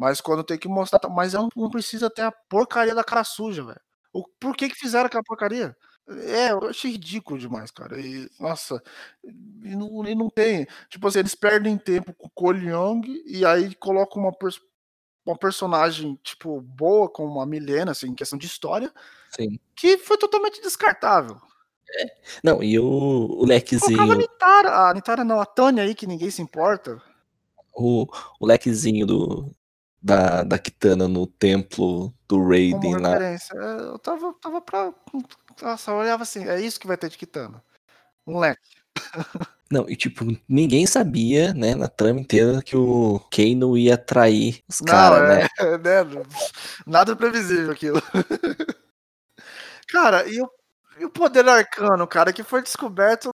Mas 0.00 0.18
quando 0.18 0.42
tem 0.42 0.56
que 0.56 0.66
mostrar. 0.66 0.98
Mas 1.10 1.34
ela 1.34 1.46
não 1.54 1.68
precisa 1.68 2.08
ter 2.08 2.22
a 2.22 2.32
porcaria 2.32 2.94
da 2.94 3.04
cara 3.04 3.22
suja, 3.22 3.62
velho. 3.62 3.80
Por 4.40 4.56
que 4.56 4.70
que 4.70 4.74
fizeram 4.74 5.04
aquela 5.04 5.22
porcaria? 5.22 5.76
É, 6.08 6.52
eu 6.52 6.68
achei 6.68 6.92
ridículo 6.92 7.38
demais, 7.38 7.70
cara. 7.70 8.00
E, 8.00 8.26
nossa, 8.40 8.82
e 9.22 9.76
não, 9.76 10.06
e 10.06 10.14
não 10.14 10.30
tem. 10.30 10.66
Tipo 10.88 11.06
assim, 11.06 11.18
eles 11.18 11.34
perdem 11.34 11.76
tempo 11.76 12.14
com 12.14 12.26
o 12.28 12.30
Cole 12.30 12.66
Young 12.68 13.02
e 13.26 13.44
aí 13.44 13.74
colocam 13.74 14.22
uma, 14.22 14.32
pers- 14.32 14.60
uma 15.24 15.36
personagem, 15.36 16.18
tipo, 16.24 16.62
boa, 16.62 17.06
como 17.06 17.38
a 17.38 17.44
Milena, 17.44 17.92
assim, 17.92 18.08
em 18.08 18.14
questão 18.14 18.38
de 18.38 18.46
história, 18.46 18.90
Sim. 19.36 19.60
que 19.76 19.98
foi 19.98 20.16
totalmente 20.16 20.62
descartável. 20.62 21.36
Não, 22.42 22.62
e 22.62 22.78
o, 22.78 22.84
o 22.84 23.28
Colocava 23.28 23.44
a 23.44 23.46
lequezinho, 23.46 24.16
Nitara, 24.16 24.88
a 24.88 24.94
Nitara 24.94 25.24
não, 25.24 25.40
a 25.40 25.46
Tânia 25.46 25.84
aí, 25.84 25.94
que 25.94 26.06
ninguém 26.06 26.30
se 26.30 26.40
importa. 26.40 27.00
o, 27.74 28.06
o 28.40 28.46
lequezinho 28.46 29.06
do, 29.06 29.54
da, 30.02 30.42
da 30.42 30.58
Kitana 30.58 31.06
no 31.06 31.26
templo 31.26 32.12
do 32.28 32.42
Raiden 32.48 32.98
lá. 32.98 33.10
referência. 33.10 33.54
É, 33.54 33.80
Eu 33.82 33.98
tava, 33.98 34.34
tava 34.40 34.60
pra. 34.60 34.92
Nossa, 35.60 35.90
eu 35.90 35.96
olhava 35.96 36.22
assim, 36.22 36.48
é 36.48 36.60
isso 36.60 36.80
que 36.80 36.86
vai 36.86 36.96
ter 36.96 37.10
de 37.10 37.18
Kitana. 37.18 37.62
Um 38.26 38.38
leque. 38.38 38.60
Não, 39.70 39.88
e 39.88 39.94
tipo, 39.94 40.24
ninguém 40.48 40.84
sabia, 40.84 41.54
né, 41.54 41.76
na 41.76 41.86
trama 41.86 42.18
inteira, 42.18 42.60
que 42.60 42.76
o 42.76 43.20
Kano 43.30 43.78
ia 43.78 43.96
trair 43.96 44.64
os 44.68 44.80
caras, 44.80 45.28
né? 45.28 45.46
é, 45.60 45.78
né? 45.78 46.22
Nada 46.84 47.14
previsível 47.14 47.70
aquilo. 47.70 48.02
Cara, 49.86 50.26
e 50.28 50.40
o, 50.40 50.50
e 50.98 51.04
o 51.04 51.10
poder 51.10 51.48
arcano, 51.48 52.06
cara, 52.06 52.32
que 52.32 52.44
foi 52.44 52.62
descoberto 52.62 53.30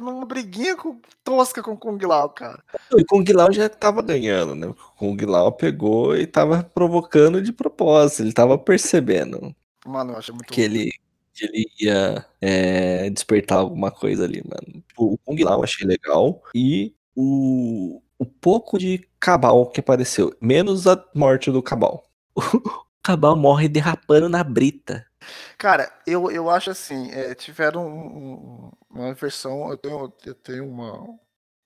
numa 0.00 0.26
briguinha 0.26 0.76
com, 0.76 1.00
tosca 1.22 1.62
com 1.62 1.72
o 1.72 1.76
Kung 1.76 1.98
Lao, 2.04 2.30
cara. 2.30 2.62
E 2.92 3.02
o 3.02 3.06
Kung 3.06 3.24
Lao 3.32 3.52
já 3.52 3.68
tava 3.68 4.02
ganhando, 4.02 4.54
né? 4.54 4.66
O 4.66 4.74
Kung 4.96 5.16
Lao 5.26 5.52
pegou 5.52 6.16
e 6.16 6.26
tava 6.26 6.62
provocando 6.62 7.42
de 7.42 7.52
propósito, 7.52 8.22
ele 8.22 8.32
tava 8.32 8.58
percebendo 8.58 9.54
Mano, 9.86 10.12
eu 10.12 10.18
achei 10.18 10.34
muito 10.34 10.52
que 10.52 10.60
ele, 10.60 10.92
que 11.32 11.44
ele 11.44 11.66
ia 11.80 12.24
é, 12.40 13.08
despertar 13.10 13.58
alguma 13.58 13.90
coisa 13.90 14.24
ali, 14.24 14.42
mano. 14.44 14.84
O 14.96 15.16
Kung 15.18 15.42
Lao 15.42 15.60
eu 15.60 15.64
achei 15.64 15.86
legal 15.86 16.42
e 16.54 16.94
o, 17.16 18.02
o 18.18 18.26
pouco 18.26 18.78
de 18.78 19.06
Cabal 19.18 19.66
que 19.70 19.80
apareceu, 19.80 20.34
menos 20.40 20.86
a 20.86 21.02
morte 21.14 21.50
do 21.50 21.62
Cabal. 21.62 22.04
Cabal 23.02 23.36
morre 23.36 23.68
derrapando 23.68 24.28
na 24.28 24.44
brita. 24.44 25.06
Cara, 25.58 25.92
eu, 26.06 26.30
eu 26.30 26.48
acho 26.50 26.70
assim, 26.70 27.10
é, 27.10 27.34
tiveram 27.34 27.86
um, 27.86 28.68
um, 28.68 28.72
uma 28.90 29.14
versão, 29.14 29.70
eu 29.70 29.76
tenho, 29.76 30.12
eu 30.26 30.34
tenho 30.34 30.66
uma, 30.68 31.18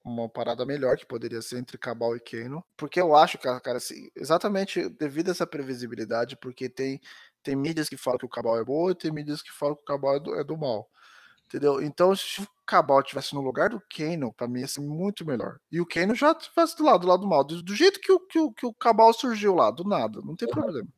uma 0.05 0.29
parada 0.29 0.67
melhor 0.67 0.97
que 0.97 1.07
poderia 1.07 1.41
ser 1.41 1.59
entre 1.59 1.79
Cabal 1.79 2.17
e 2.17 2.21
Kano, 2.21 2.65
porque 2.77 3.01
eu 3.01 3.15
acho, 3.17 3.39
cara, 3.39 3.61
cara 3.61 3.79
assim, 3.79 4.09
exatamente 4.17 4.89
devido 4.91 5.29
a 5.29 5.31
essa 5.33 5.47
previsibilidade, 5.47 6.37
porque 6.37 6.69
tem, 6.69 7.01
tem 7.43 7.57
mídias 7.57 7.89
que 7.89 7.97
falam 7.97 8.19
que 8.19 8.27
o 8.27 8.29
Cabal 8.29 8.59
é 8.59 8.65
bom 8.65 8.91
e 8.91 8.95
tem 8.95 9.13
mídias 9.13 9.43
que 9.43 9.53
falam 9.53 9.77
que 9.77 9.83
o 9.83 9.85
Cabal 9.85 10.17
é 10.17 10.21
do, 10.21 10.35
é 10.41 10.45
do 10.45 10.57
mal. 10.57 10.89
Entendeu? 11.47 11.81
Então, 11.83 12.15
se 12.17 12.43
o 12.43 12.49
Cabal 12.67 13.03
tivesse 13.03 13.35
no 13.35 13.41
lugar 13.41 13.71
do 13.71 13.81
Kano, 13.95 14.33
pra 14.33 14.49
mim 14.49 14.61
ia 14.61 14.69
ser 14.69 14.81
muito 14.81 15.25
melhor. 15.27 15.59
E 15.71 15.81
o 15.81 15.87
Kano 15.87 16.15
já 16.15 16.35
tivesse 16.35 16.77
do 16.77 16.85
lado, 16.85 17.01
do 17.03 17.07
lado 17.07 17.21
do 17.21 17.29
mal. 17.29 17.45
Do, 17.45 17.63
do 17.63 17.75
jeito 17.77 18.01
que 18.01 18.11
o, 18.11 18.19
que, 18.21 18.39
o, 18.41 18.53
que 18.53 18.67
o 18.67 18.75
Cabal 18.75 19.13
surgiu 19.13 19.55
lá, 19.55 19.71
do 19.71 19.85
nada, 19.85 20.21
não 20.23 20.35
tem 20.35 20.49
problema. 20.49 20.89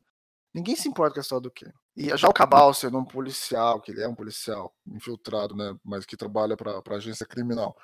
Ninguém 0.53 0.75
se 0.75 0.87
importa 0.89 1.15
com 1.15 1.19
a 1.19 1.21
história 1.21 1.43
do 1.43 1.51
Kano. 1.51 1.73
E 1.97 2.15
já 2.15 2.29
o 2.29 2.33
Cabal 2.33 2.71
sendo 2.75 2.99
um 2.99 3.03
policial, 3.03 3.81
que 3.81 3.91
ele 3.91 4.03
é 4.03 4.07
um 4.07 4.13
policial 4.13 4.71
infiltrado, 4.85 5.55
né? 5.55 5.75
Mas 5.83 6.05
que 6.05 6.15
trabalha 6.15 6.55
pra, 6.55 6.79
pra 6.83 6.97
agência 6.97 7.25
criminal. 7.25 7.75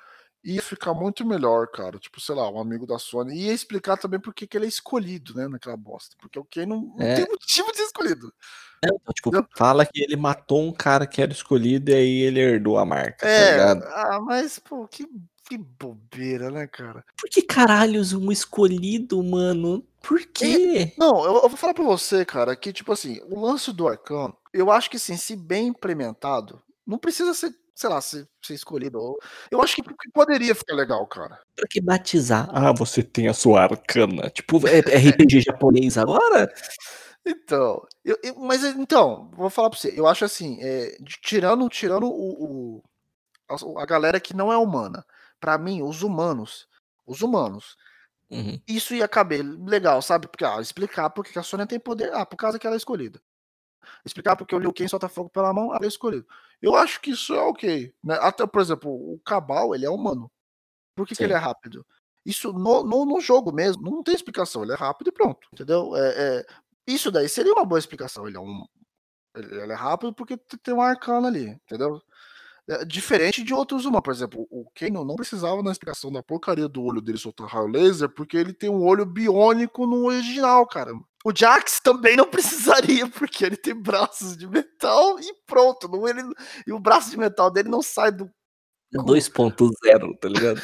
Ia 0.44 0.62
ficar 0.62 0.94
muito 0.94 1.26
melhor, 1.26 1.66
cara. 1.66 1.98
Tipo, 1.98 2.20
sei 2.20 2.34
lá, 2.36 2.48
um 2.48 2.60
amigo 2.60 2.86
da 2.86 2.96
Sony. 2.98 3.34
E 3.34 3.46
ia 3.46 3.52
explicar 3.52 3.96
também 3.96 4.20
por 4.20 4.32
que 4.32 4.46
ele 4.56 4.66
é 4.66 4.68
escolhido, 4.68 5.34
né? 5.34 5.48
Naquela 5.48 5.76
bosta. 5.76 6.14
Porque 6.20 6.38
o 6.38 6.44
Kano 6.44 6.76
não, 6.76 6.94
não 6.96 7.04
É. 7.04 7.14
tem 7.16 7.26
motivo 7.28 7.72
de 7.72 7.78
ser 7.78 7.84
escolhido. 7.84 8.32
É, 8.84 8.88
então, 8.88 9.12
tipo, 9.14 9.30
fala 9.56 9.84
que 9.84 10.00
ele 10.00 10.14
matou 10.16 10.62
um 10.62 10.72
cara 10.72 11.06
que 11.06 11.20
era 11.20 11.32
escolhido 11.32 11.90
e 11.90 11.94
aí 11.94 12.20
ele 12.20 12.38
herdou 12.38 12.78
a 12.78 12.84
marca, 12.84 13.26
tá 13.26 13.28
É, 13.28 13.50
ligado? 13.52 13.82
ah, 13.86 14.20
mas, 14.20 14.58
pô, 14.58 14.86
que, 14.86 15.08
que 15.48 15.56
bobeira, 15.58 16.50
né, 16.50 16.66
cara? 16.66 17.02
Por 17.16 17.28
que 17.30 17.40
caralhos 17.42 18.12
um 18.12 18.30
escolhido, 18.30 19.20
mano? 19.24 19.82
Por 20.06 20.20
quê? 20.26 20.92
Não, 20.98 21.24
eu, 21.24 21.34
eu 21.34 21.48
vou 21.48 21.56
falar 21.56 21.74
pra 21.74 21.84
você, 21.84 22.24
cara, 22.24 22.54
que, 22.54 22.72
tipo 22.72 22.92
assim, 22.92 23.20
o 23.30 23.40
lance 23.40 23.72
do 23.72 23.88
Arcano, 23.88 24.36
eu 24.52 24.70
acho 24.70 24.90
que, 24.90 24.96
assim, 24.96 25.16
se 25.16 25.34
bem 25.36 25.68
implementado, 25.68 26.60
não 26.86 26.98
precisa 26.98 27.32
ser, 27.32 27.54
sei 27.74 27.88
lá, 27.90 28.00
ser, 28.00 28.28
ser 28.42 28.54
escolhido. 28.54 28.98
ou- 29.00 29.18
Eu 29.50 29.62
acho 29.62 29.74
que, 29.76 29.82
que 29.82 30.10
poderia 30.12 30.54
ficar 30.54 30.74
legal, 30.74 31.06
cara. 31.06 31.40
Pra 31.56 31.66
que 31.68 31.80
batizar? 31.80 32.48
Ah, 32.52 32.72
você 32.72 33.02
tem 33.02 33.28
a 33.28 33.34
sua 33.34 33.62
arcana. 33.62 34.28
Tipo, 34.30 34.66
é 34.68 34.78
é 34.80 35.08
RPG 35.10 35.40
japonês 35.40 35.96
agora? 35.96 36.52
Então, 37.26 37.82
eu, 38.04 38.18
eu- 38.22 38.34
mas 38.40 38.62
então, 38.64 39.30
vou 39.34 39.48
falar 39.48 39.70
pra 39.70 39.78
você, 39.78 39.92
eu 39.98 40.06
acho 40.06 40.24
assim, 40.24 40.58
é, 40.60 40.96
de- 41.00 41.18
tirando, 41.22 41.66
tirando 41.70 42.04
o, 42.06 42.44
o- 42.44 42.82
a, 43.78 43.82
a 43.82 43.86
galera 43.86 44.20
que 44.20 44.36
não 44.36 44.52
é 44.52 44.56
humana, 44.58 45.04
pra 45.40 45.56
mim, 45.56 45.82
os 45.82 46.02
humanos, 46.02 46.68
os 47.06 47.22
humanos, 47.22 47.76
Uhum. 48.30 48.60
isso 48.66 48.94
ia 48.94 49.06
caber 49.06 49.44
legal, 49.44 50.00
sabe? 50.02 50.26
Porque, 50.26 50.44
ah, 50.44 50.60
explicar 50.60 51.10
porque 51.10 51.32
que 51.32 51.38
a 51.38 51.42
Sônia 51.42 51.66
tem 51.66 51.78
poder, 51.78 52.12
ah, 52.14 52.24
por 52.24 52.36
causa 52.36 52.58
que 52.58 52.66
ela 52.66 52.76
é 52.76 52.78
escolhida. 52.78 53.20
Explicar 54.04 54.36
porque 54.36 54.54
o 54.54 54.58
Liu 54.58 54.72
Kang 54.72 54.88
solta 54.88 55.08
fogo 55.08 55.28
pela 55.28 55.52
mão, 55.52 55.74
ela 55.74 55.84
é 55.84 55.88
escolhida. 55.88 56.26
Eu 56.60 56.74
acho 56.74 57.00
que 57.00 57.10
isso 57.10 57.34
é 57.34 57.40
ok. 57.40 57.94
Né? 58.02 58.18
Até, 58.20 58.46
por 58.46 58.60
exemplo, 58.60 58.90
o 58.90 59.20
Cabal, 59.20 59.74
ele 59.74 59.84
é 59.84 59.90
humano. 59.90 60.30
Por 60.94 61.06
que, 61.06 61.14
que 61.14 61.22
ele 61.22 61.32
é 61.32 61.36
rápido? 61.36 61.86
Isso 62.24 62.52
no, 62.52 62.82
no, 62.82 63.04
no 63.04 63.20
jogo 63.20 63.52
mesmo, 63.52 63.82
não 63.82 64.02
tem 64.02 64.14
explicação. 64.14 64.62
Ele 64.62 64.72
é 64.72 64.76
rápido 64.76 65.08
e 65.08 65.12
pronto, 65.12 65.46
entendeu? 65.52 65.94
É, 65.96 66.38
é, 66.38 66.46
isso 66.86 67.10
daí 67.10 67.28
seria 67.28 67.52
uma 67.52 67.64
boa 67.64 67.78
explicação. 67.78 68.26
Ele 68.26 68.36
é 68.36 68.40
um. 68.40 68.64
Ele, 69.36 69.62
ele 69.62 69.72
é 69.72 69.76
rápido 69.76 70.14
porque 70.14 70.36
tem 70.36 70.72
um 70.72 70.80
arcano 70.80 71.26
ali, 71.26 71.48
entendeu? 71.48 72.00
É, 72.68 72.84
diferente 72.84 73.42
de 73.44 73.52
outros 73.52 73.84
humanos. 73.84 74.02
Por 74.02 74.12
exemplo, 74.12 74.46
o 74.50 74.66
Kano 74.74 75.04
não 75.04 75.16
precisava 75.16 75.62
da 75.62 75.70
explicação 75.70 76.10
da 76.10 76.22
porcaria 76.22 76.66
do 76.66 76.82
olho 76.82 77.02
dele 77.02 77.18
soltar 77.18 77.46
raio 77.46 77.66
laser, 77.66 78.08
porque 78.08 78.36
ele 78.36 78.54
tem 78.54 78.70
um 78.70 78.82
olho 78.82 79.04
biônico 79.04 79.86
no 79.86 80.06
original, 80.06 80.66
cara. 80.66 80.92
O 81.24 81.32
Jax 81.34 81.80
também 81.80 82.16
não 82.16 82.24
precisaria, 82.30 83.08
porque 83.08 83.44
ele 83.44 83.56
tem 83.56 83.74
braços 83.74 84.36
de 84.36 84.46
metal 84.46 85.18
e 85.20 85.34
pronto. 85.46 85.88
Não, 85.88 86.08
ele, 86.08 86.22
e 86.66 86.72
o 86.72 86.78
braço 86.80 87.10
de 87.10 87.18
metal 87.18 87.50
dele 87.50 87.68
não 87.68 87.82
sai 87.82 88.10
do. 88.10 88.30
É 88.94 88.98
2.0, 88.98 90.18
tá 90.18 90.28
ligado? 90.28 90.60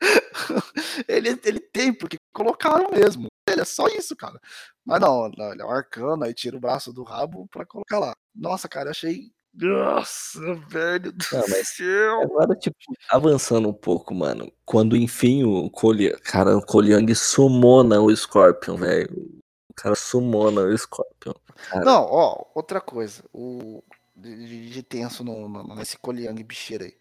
ele, 1.06 1.38
ele 1.44 1.60
tem, 1.60 1.92
porque 1.92 2.16
colocaram 2.32 2.90
mesmo. 2.90 3.28
Ele 3.48 3.60
é 3.60 3.64
só 3.64 3.86
isso, 3.88 4.16
cara. 4.16 4.40
Mas 4.84 5.00
não, 5.00 5.30
não, 5.36 5.52
ele 5.52 5.62
é 5.62 5.64
um 5.64 5.70
arcano, 5.70 6.24
aí 6.24 6.34
tira 6.34 6.56
o 6.56 6.60
braço 6.60 6.92
do 6.92 7.02
rabo 7.02 7.46
pra 7.48 7.66
colocar 7.66 7.98
lá. 7.98 8.14
Nossa, 8.34 8.68
cara, 8.68 8.90
achei. 8.90 9.30
Nossa, 9.52 10.54
velho 10.68 11.12
do 11.12 11.24
Não, 11.32 11.44
mas 11.48 11.68
céu. 11.70 12.22
Agora, 12.22 12.54
tipo, 12.56 12.76
avançando 13.10 13.68
um 13.68 13.72
pouco, 13.74 14.14
mano. 14.14 14.50
Quando 14.64 14.96
enfim 14.96 15.42
o 15.44 15.68
Cole... 15.70 16.16
Cara, 16.20 16.56
o 16.56 16.64
Koliang 16.64 17.12
sumona 17.14 18.00
o 18.00 18.14
Scorpion, 18.14 18.76
velho. 18.76 19.40
O 19.70 19.74
cara 19.74 19.94
sumona 19.96 20.62
o 20.62 20.76
Scorpion. 20.78 21.34
Cara, 21.68 21.84
Não, 21.84 22.04
ó, 22.04 22.46
outra 22.54 22.80
coisa. 22.80 23.24
O 23.32 23.82
de, 24.14 24.46
de- 24.46 24.70
de 24.70 24.82
tenso 24.82 25.24
no, 25.24 25.48
no- 25.48 25.74
nesse 25.74 25.98
Koliang 25.98 26.42
bicheiro 26.44 26.84
aí. 26.84 26.96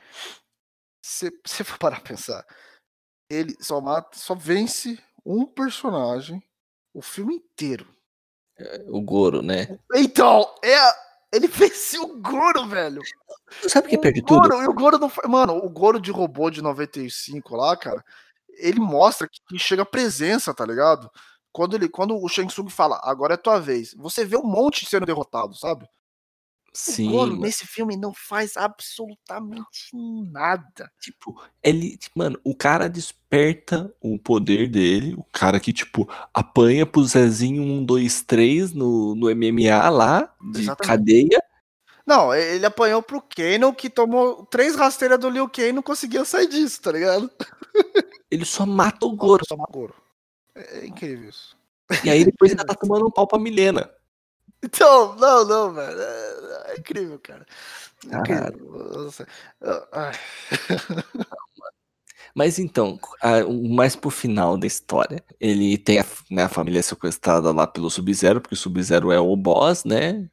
Se 1.06 1.32
você 1.46 1.64
for 1.64 1.78
parar 1.78 2.02
pra 2.02 2.10
pensar, 2.10 2.46
ele 3.30 3.56
só 3.62 3.80
mata, 3.80 4.18
só 4.18 4.34
vence 4.36 4.98
um 5.26 5.46
personagem 5.46 6.42
o 6.94 7.02
filme 7.02 7.36
inteiro. 7.36 7.88
o 8.88 9.02
Goro, 9.02 9.42
né? 9.42 9.80
Então, 9.96 10.46
é. 10.64 11.09
Ele 11.32 11.48
venceu 11.48 12.04
o 12.04 12.22
Goro, 12.22 12.68
velho. 12.68 13.02
Sabe 13.68 13.88
o 13.88 13.89
que 13.89 13.98
perde 13.98 14.22
tudo? 14.22 14.50
Goro, 14.50 14.63
e 14.63 14.68
o 14.68 14.74
Goro 14.74 14.98
não 14.98 15.10
foi. 15.10 15.28
Mano, 15.28 15.56
o 15.58 15.70
Goro 15.70 16.00
de 16.00 16.12
robô 16.12 16.50
de 16.50 16.62
95 16.62 17.56
lá, 17.56 17.76
cara, 17.78 18.04
ele 18.58 18.80
mostra 18.80 19.28
que, 19.28 19.39
que 19.48 19.60
chega 19.60 19.84
a 19.84 19.86
presença, 19.86 20.54
tá 20.54 20.65
ligado? 20.65 21.10
Quando, 21.52 21.76
ele, 21.76 21.89
quando 21.89 22.15
o 22.15 22.28
Shang 22.28 22.48
Tsung 22.48 22.70
fala, 22.70 23.00
agora 23.04 23.34
é 23.34 23.38
tua 23.38 23.60
vez, 23.60 23.94
você 23.96 24.24
vê 24.24 24.38
um 24.38 24.44
monte 24.44 24.86
sendo 24.86 25.06
derrotado, 25.06 25.56
sabe? 25.56 25.88
Sim, 26.74 27.10
o 27.10 27.12
Goro 27.12 27.32
mano. 27.32 27.42
nesse 27.42 27.66
filme 27.66 27.98
não 27.98 28.14
faz 28.14 28.56
absolutamente 28.56 29.92
nada. 30.32 30.92
Tipo, 31.00 31.42
ele, 31.64 31.98
mano, 32.16 32.40
o 32.44 32.56
cara 32.56 32.88
desperta 32.88 33.94
o 34.02 34.18
poder 34.20 34.70
dele, 34.70 35.16
o 35.16 35.24
cara 35.32 35.60
que, 35.60 35.74
tipo, 35.74 36.08
apanha 36.34 36.86
pro 36.86 37.04
Zezinho 37.04 37.64
1, 37.64 37.86
2, 37.86 38.22
3 38.24 38.74
no, 38.74 39.16
no 39.16 39.36
MMA 39.36 39.90
lá, 39.90 40.34
de 40.52 40.62
Exatamente. 40.62 40.88
cadeia. 40.88 41.44
Não, 42.06 42.34
ele 42.34 42.66
apanhou 42.66 43.04
pro 43.04 43.22
Kano, 43.22 43.74
que 43.74 43.90
tomou 43.90 44.46
três 44.48 44.76
rasteiras 44.76 45.20
do 45.20 45.30
Liu 45.30 45.48
Kang 45.48 45.70
e 45.70 45.74
não 45.74 45.84
conseguia 45.84 46.26
sair 46.26 46.48
disso, 46.48 46.82
tá 46.82 46.92
ligado? 46.92 47.30
Ele 48.32 48.46
só 48.46 48.66
mata 48.66 49.06
o 49.06 49.16
Goro. 49.16 49.46
Só 49.48 49.56
matou 49.56 49.84
o 49.84 49.88
Goro. 49.88 49.96
É, 50.56 50.80
é 50.80 50.88
incrível 50.88 51.30
isso. 51.30 51.56
E 52.04 52.10
aí 52.10 52.26
depois 52.26 52.52
ainda 52.52 52.66
tá 52.66 52.74
tomando 52.76 53.06
um 53.06 53.12
pau 53.12 53.28
pra 53.28 53.40
Milena. 53.40 53.90
Então, 54.63 55.15
não, 55.15 55.45
não, 55.45 55.74
velho. 55.74 56.02
É, 56.02 56.74
é 56.74 56.80
incrível, 56.80 57.19
cara. 57.19 57.45
Incrível. 58.06 59.10
Mas 62.36 62.60
então, 62.60 63.00
mais 63.69 63.95
pro 63.95 64.10
final 64.10 64.58
da 64.58 64.67
história, 64.67 65.24
ele 65.39 65.78
tem 65.78 66.00
a, 66.00 66.06
né, 66.30 66.43
a 66.43 66.50
família 66.50 66.82
sequestrada 66.84 67.52
lá 67.52 67.65
pelo 67.65 67.89
Sub-Zero, 67.89 68.39
porque 68.39 68.54
o 68.54 68.58
Sub-Zero 68.58 69.12
é 69.12 69.19
o 69.19 69.36
boss, 69.36 69.84
né? 69.84 70.30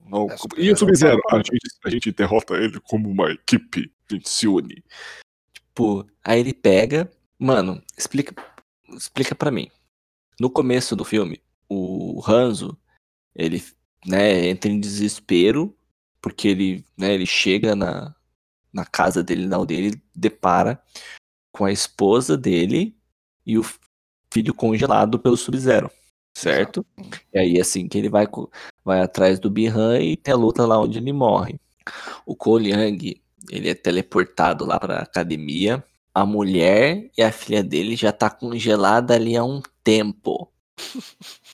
Não, 0.00 0.28
É, 0.30 0.36
e 0.56 0.72
o 0.72 0.76
Sub-Zero? 0.76 0.76
Sub-Zero. 0.76 1.20
A 1.30 1.36
gente, 1.36 1.58
a 1.84 1.90
gente 1.90 2.12
derrota 2.12 2.54
ele 2.54 2.80
como 2.80 3.08
uma 3.08 3.30
equipe. 3.30 3.92
A 4.10 4.14
gente 4.14 4.28
se 4.28 4.48
une. 4.48 4.82
Tipo, 5.52 6.06
aí 6.24 6.40
ele 6.40 6.54
pega. 6.54 7.10
Mano, 7.38 7.80
explica, 7.96 8.34
explica 8.88 9.34
para 9.34 9.50
mim. 9.50 9.70
No 10.40 10.50
começo 10.50 10.96
do 10.96 11.04
filme, 11.04 11.40
o 11.68 12.22
Hanzo, 12.26 12.76
ele, 13.34 13.62
né, 14.06 14.46
entra 14.48 14.70
em 14.70 14.80
desespero, 14.80 15.76
porque 16.20 16.48
ele, 16.48 16.84
né, 16.96 17.14
ele 17.14 17.26
chega 17.26 17.74
na, 17.74 18.14
na 18.72 18.84
casa 18.84 19.22
dele, 19.22 19.46
na 19.46 19.56
aldeia, 19.56 19.78
ele 19.78 20.02
depara 20.14 20.82
com 21.52 21.64
a 21.64 21.72
esposa 21.72 22.36
dele 22.36 22.96
e 23.46 23.58
o 23.58 23.64
filho 24.32 24.54
congelado 24.54 25.18
pelo 25.18 25.36
Sub-Zero, 25.36 25.90
certo? 26.34 26.84
E 27.32 27.38
aí 27.38 27.60
assim 27.60 27.88
que 27.88 27.98
ele 27.98 28.08
vai, 28.08 28.26
vai 28.84 29.00
atrás 29.00 29.38
do 29.38 29.50
Bihan 29.50 30.00
e 30.00 30.16
tem 30.16 30.34
a 30.34 30.36
luta 30.36 30.66
lá 30.66 30.78
onde 30.80 30.98
ele 30.98 31.12
morre. 31.12 31.58
O 32.26 32.36
Cole 32.36 32.70
Young, 32.70 33.20
ele 33.50 33.70
é 33.70 33.74
teleportado 33.74 34.64
lá 34.64 34.78
pra 34.78 34.98
academia. 34.98 35.82
A 36.14 36.26
mulher 36.26 37.10
e 37.16 37.22
a 37.22 37.32
filha 37.32 37.62
dele 37.62 37.96
já 37.96 38.12
tá 38.12 38.28
congelada 38.28 39.14
ali 39.14 39.36
há 39.36 39.44
um 39.44 39.62
tempo. 39.82 40.52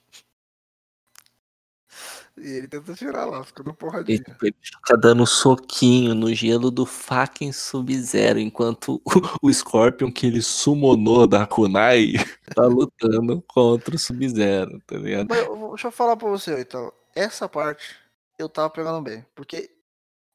E 2.45 2.59
ele 2.59 2.69
tenta 2.69 2.93
tirar 2.93 3.25
lá, 3.25 3.43
fica 3.43 3.63
dando 3.63 3.73
E 3.73 3.77
porradinha. 3.79 4.25
ele 4.43 4.55
fica 4.61 4.97
dando 4.99 5.27
soquinho 5.27 6.15
no 6.15 6.35
gelo 6.35 6.71
do 6.71 6.85
fucking 6.85 7.53
Sub-Zero, 7.53 8.39
enquanto 8.39 9.01
o, 9.03 9.49
o 9.49 9.53
Scorpion 9.53 10.13
que 10.13 10.27
ele 10.27 10.43
summonou 10.43 11.27
da 11.27 11.47
Kunai 11.47 12.13
tá 12.55 12.67
lutando 12.67 13.43
contra 13.49 13.97
o 13.97 13.99
Sub-Zero, 13.99 14.79
tá 14.87 14.97
ligado? 14.99 15.29
Mas 15.31 15.71
deixa 15.71 15.89
eu 15.89 15.93
falar 15.93 16.17
pra 16.19 16.29
você, 16.29 16.61
então. 16.61 16.93
Essa 17.15 17.49
parte 17.49 17.97
eu 18.39 18.49
tava 18.49 18.69
pegando 18.69 19.01
bem. 19.01 19.25
Porque 19.35 19.71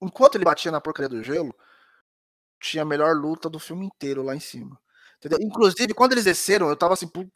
enquanto 0.02 0.36
ele 0.36 0.46
batia 0.46 0.72
na 0.72 0.82
porcaria 0.82 1.10
do 1.10 1.22
gelo, 1.24 1.54
tinha 2.60 2.82
a 2.82 2.86
melhor 2.86 3.16
luta 3.16 3.50
do 3.50 3.60
filme 3.60 3.86
inteiro 3.86 4.24
lá 4.24 4.36
em 4.36 4.40
cima. 4.40 4.80
Entendeu? 5.18 5.40
Inclusive, 5.42 5.94
quando 5.94 6.14
eles 6.14 6.24
desceram, 6.26 6.70
eu 6.70 6.76
tava 6.76 6.94
assim, 6.96 7.08
putz, 7.08 7.30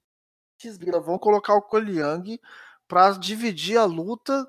vão 1.05 1.19
colocar 1.19 1.53
o 1.55 1.77
Young 1.77 2.39
pra 2.87 3.11
dividir 3.11 3.77
a 3.77 3.85
luta. 3.85 4.47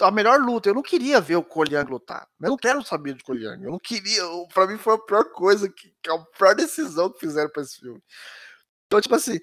A 0.00 0.10
melhor 0.10 0.40
luta. 0.40 0.68
Eu 0.68 0.74
não 0.74 0.82
queria 0.82 1.20
ver 1.20 1.36
o 1.36 1.44
Koliang 1.44 1.90
lutar. 1.90 2.26
Eu 2.40 2.50
não 2.50 2.56
quero 2.56 2.82
saber 2.84 3.14
de 3.14 3.24
Koliang. 3.24 3.62
Eu 3.64 3.70
não 3.72 3.78
queria. 3.78 4.22
Pra 4.52 4.66
mim 4.66 4.78
foi 4.78 4.94
a 4.94 4.98
pior 4.98 5.24
coisa, 5.32 5.68
que, 5.68 5.92
a 6.08 6.18
pior 6.38 6.54
decisão 6.54 7.10
que 7.10 7.18
fizeram 7.18 7.50
pra 7.50 7.62
esse 7.62 7.80
filme. 7.80 8.00
Então, 8.86 9.00
tipo 9.00 9.14
assim, 9.14 9.38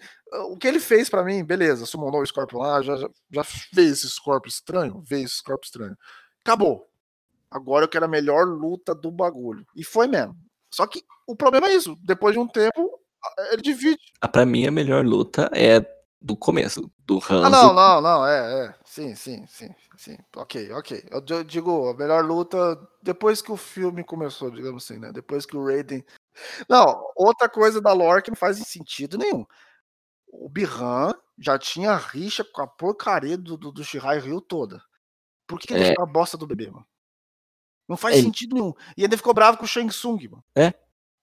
o 0.49 0.57
que 0.57 0.67
ele 0.67 0.79
fez 0.79 1.09
pra 1.09 1.23
mim, 1.23 1.43
beleza, 1.43 1.85
summonou 1.85 2.21
o 2.21 2.25
Scorpion 2.25 2.59
lá, 2.59 2.81
já, 2.81 2.97
já, 3.31 3.43
fez 3.45 3.91
esse 3.91 4.09
Scorpion 4.09 4.49
estranho, 4.49 5.03
fez 5.07 5.23
esse 5.23 5.35
Scorpion 5.37 5.65
estranho. 5.65 5.97
Acabou. 6.43 6.85
Agora 7.49 7.85
eu 7.85 7.89
quero 7.89 8.03
a 8.05 8.09
melhor 8.09 8.45
luta 8.45 8.93
do 8.93 9.09
bagulho. 9.09 9.65
E 9.73 9.85
foi 9.85 10.05
mesmo. 10.05 10.35
Só 10.69 10.85
que 10.85 11.01
o 11.25 11.35
problema 11.35 11.67
é 11.67 11.75
isso. 11.75 11.95
Depois 12.03 12.33
de 12.33 12.39
um 12.39 12.47
tempo, 12.47 12.99
ele 13.51 13.61
divide. 13.61 13.99
Ah, 14.19 14.27
Pra 14.27 14.45
mim, 14.45 14.67
a 14.67 14.71
melhor 14.71 15.05
luta 15.05 15.49
é 15.53 15.79
do 16.19 16.35
começo, 16.35 16.91
do 17.05 17.17
Hanzo. 17.17 17.45
Ah, 17.45 17.49
não, 17.49 17.73
não, 17.73 18.01
não, 18.01 18.25
é, 18.27 18.65
é. 18.65 18.75
Sim, 18.83 19.15
sim, 19.15 19.45
sim, 19.47 19.69
sim. 19.95 20.17
Ok, 20.35 20.71
ok. 20.73 21.07
Eu 21.11 21.21
di- 21.21 21.43
digo, 21.43 21.89
a 21.89 21.93
melhor 21.93 22.25
luta 22.25 22.77
depois 23.03 23.41
que 23.41 23.51
o 23.51 23.57
filme 23.57 24.03
começou, 24.03 24.49
digamos 24.51 24.83
assim, 24.83 24.99
né? 24.99 25.11
Depois 25.11 25.45
que 25.45 25.55
o 25.55 25.63
Raiden. 25.65 26.03
Não, 26.69 27.03
outra 27.15 27.47
coisa 27.47 27.79
da 27.81 27.93
lore 27.93 28.21
que 28.23 28.31
não 28.31 28.35
faz 28.37 28.57
sentido 28.57 29.17
nenhum. 29.17 29.45
O 30.27 30.49
Bihan 30.49 31.13
já 31.37 31.57
tinha 31.57 31.95
rixa 31.95 32.43
com 32.43 32.61
a 32.61 32.67
porcaria 32.67 33.37
do, 33.37 33.55
do, 33.57 33.71
do 33.71 33.83
Shirai 33.83 34.19
Ryu 34.19 34.41
toda. 34.41 34.81
Por 35.47 35.59
que, 35.59 35.73
ele 35.73 35.83
É. 35.89 35.93
a 35.99 36.05
bosta 36.05 36.35
do 36.37 36.47
bebê, 36.47 36.69
mano? 36.69 36.85
Não 37.87 37.95
faz 37.95 38.15
Ele- 38.15 38.25
sentido 38.25 38.55
nenhum. 38.55 38.73
E 38.97 39.03
ainda 39.03 39.15
ficou 39.15 39.33
bravo 39.33 39.57
com 39.57 39.63
o 39.63 39.67
Shang 39.67 39.87
Tsung, 39.89 40.19
mano. 40.29 40.43
É. 40.55 40.73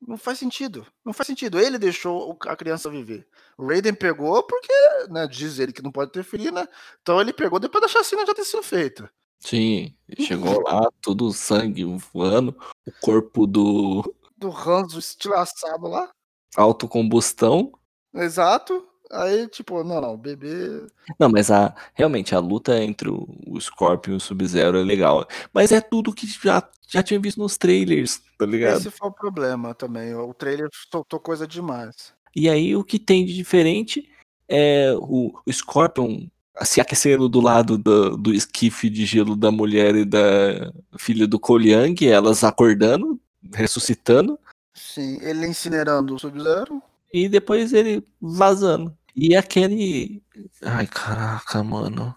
Não 0.07 0.17
faz 0.19 0.39
sentido. 0.39 0.87
Não 1.05 1.13
faz 1.13 1.27
sentido. 1.27 1.59
Ele 1.59 1.79
deixou 1.79 2.37
a 2.47 2.57
criança 2.57 2.91
viver. 2.91 3.27
O 3.57 3.67
Raiden 3.67 3.95
pegou 3.95 4.43
porque, 4.43 4.73
né, 5.11 5.27
diz 5.27 5.59
ele 5.59 5.73
que 5.73 5.83
não 5.83 5.91
pode 5.93 6.11
interferir, 6.11 6.51
né? 6.53 6.67
Então 7.01 7.21
ele 7.21 7.33
pegou 7.33 7.59
depois 7.59 7.83
da 7.83 7.89
chacina 7.89 8.27
já 8.27 8.35
ter 8.35 8.45
sido 8.45 8.63
feita. 8.63 9.11
Sim, 9.41 9.95
chegou 10.21 10.63
lá, 10.63 10.89
tudo 11.03 11.31
sangue 11.33 11.85
voando, 12.13 12.57
o 12.87 12.93
corpo 13.01 13.47
do 13.47 14.03
Do 14.37 14.49
Hanzo 14.51 14.99
estilhaçado 14.99 15.87
lá. 15.87 16.11
autocombustão. 16.57 17.73
Exato. 18.15 18.89
Aí, 19.13 19.47
tipo, 19.49 19.85
não, 19.85 20.01
não, 20.01 20.17
bebê. 20.17 20.87
Não, 21.19 21.29
mas 21.29 21.51
a, 21.51 21.75
realmente 21.95 22.35
a 22.35 22.39
luta 22.39 22.83
entre 22.83 23.09
o, 23.09 23.29
o 23.47 23.61
Scorpion 23.61 24.15
e 24.15 24.17
o 24.17 24.21
Sub-Zero 24.21 24.79
é 24.79 24.83
legal. 24.83 25.27
Mas 25.53 25.73
é 25.73 25.81
tudo 25.81 26.13
que 26.13 26.27
já, 26.27 26.67
já 26.89 27.03
tinha 27.03 27.21
visto 27.21 27.39
nos 27.39 27.57
trailers, 27.57 28.23
tá 28.39 28.47
ligado? 28.47 28.79
Esse 28.79 28.91
foi 28.91 29.09
o 29.09 29.13
problema 29.13 29.75
também. 29.75 30.15
O 30.15 30.33
trailer 30.33 30.69
soltou 30.91 31.21
coisa 31.21 31.47
demais. 31.47 32.13
E 32.35 32.49
aí 32.49 32.75
o 32.75 32.83
que 32.83 32.99
tem 32.99 33.25
de 33.25 33.35
diferente 33.35 34.11
é 34.49 34.93
o, 34.97 35.33
o 35.47 35.53
Scorpion 35.53 36.27
se 36.63 36.81
aquecendo 36.81 37.29
do 37.29 37.41
lado 37.41 37.77
do, 37.77 38.17
do 38.17 38.33
esquife 38.33 38.89
de 38.89 39.05
gelo 39.05 39.35
da 39.35 39.51
mulher 39.51 39.97
e 39.97 40.05
da 40.05 40.73
filha 40.97 41.27
do 41.27 41.39
Koliang, 41.39 42.07
elas 42.07 42.45
acordando, 42.45 43.21
ressuscitando, 43.53 44.39
Sim, 44.75 45.19
ele 45.23 45.47
incinerando 45.47 46.15
o 46.15 46.19
Sub-Zero. 46.19 46.83
E 47.15 47.29
depois 47.29 47.73
ele 47.73 48.05
vazando. 48.21 48.97
E 49.15 49.37
aquele. 49.37 50.21
Ai, 50.63 50.85
caraca, 50.89 51.63
mano. 51.63 52.13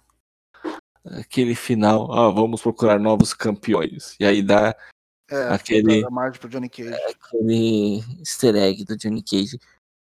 Aquele 1.05 1.53
final, 1.55 2.11
ah, 2.11 2.29
vamos 2.31 2.61
procurar 2.61 2.99
novos 2.99 3.33
campeões. 3.33 4.15
E 4.19 4.25
aí 4.25 4.41
dá 4.41 4.75
É, 5.29 5.49
Aquele- 5.49 6.01
da 6.01 6.09
margem 6.09 6.39
pro 6.39 6.49
Johnny 6.49 6.69
Cage. 6.69 6.93
aquele 6.93 8.01
easter 8.19 8.55
egg 8.55 8.83
do 8.85 8.95
Johnny 8.97 9.21
Cage. 9.21 9.59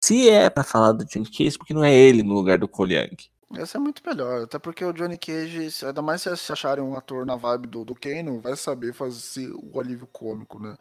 Se 0.04 0.30
é 0.30 0.50
pra 0.50 0.64
falar 0.66 0.92
do 0.92 1.06
Johnny 1.06 1.26
Cage, 1.26 1.58
porque 1.58 1.74
não 1.74 1.84
é 1.84 1.94
ele 1.96 2.22
no 2.24 2.34
lugar 2.34 2.58
do 2.60 2.68
Koliang. 2.68 3.16
Esse 3.56 3.78
é 3.78 3.80
muito 3.80 4.02
melhor, 4.06 4.44
até 4.44 4.60
porque 4.60 4.84
o 4.84 4.92
Johnny 4.92 5.18
Cage, 5.18 5.70
ainda 5.86 6.02
mais 6.02 6.22
se 6.22 6.30
acharem 6.52 6.84
um 6.84 6.96
ator 6.98 7.26
na 7.26 7.38
vibe 7.38 7.68
do, 7.68 7.86
do 7.86 7.96
Kano, 7.96 8.42
vai 8.42 8.56
saber 8.58 8.94
fazer 8.94 9.50
o 9.54 9.80
alívio 9.80 10.06
cômico, 10.08 10.60
né? 10.60 10.76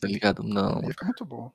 Tá 0.00 0.06
ligado? 0.06 0.42
Não, 0.44 0.80
Ia 0.82 0.88
ficar 0.90 1.06
muito 1.06 1.24
bom. 1.24 1.52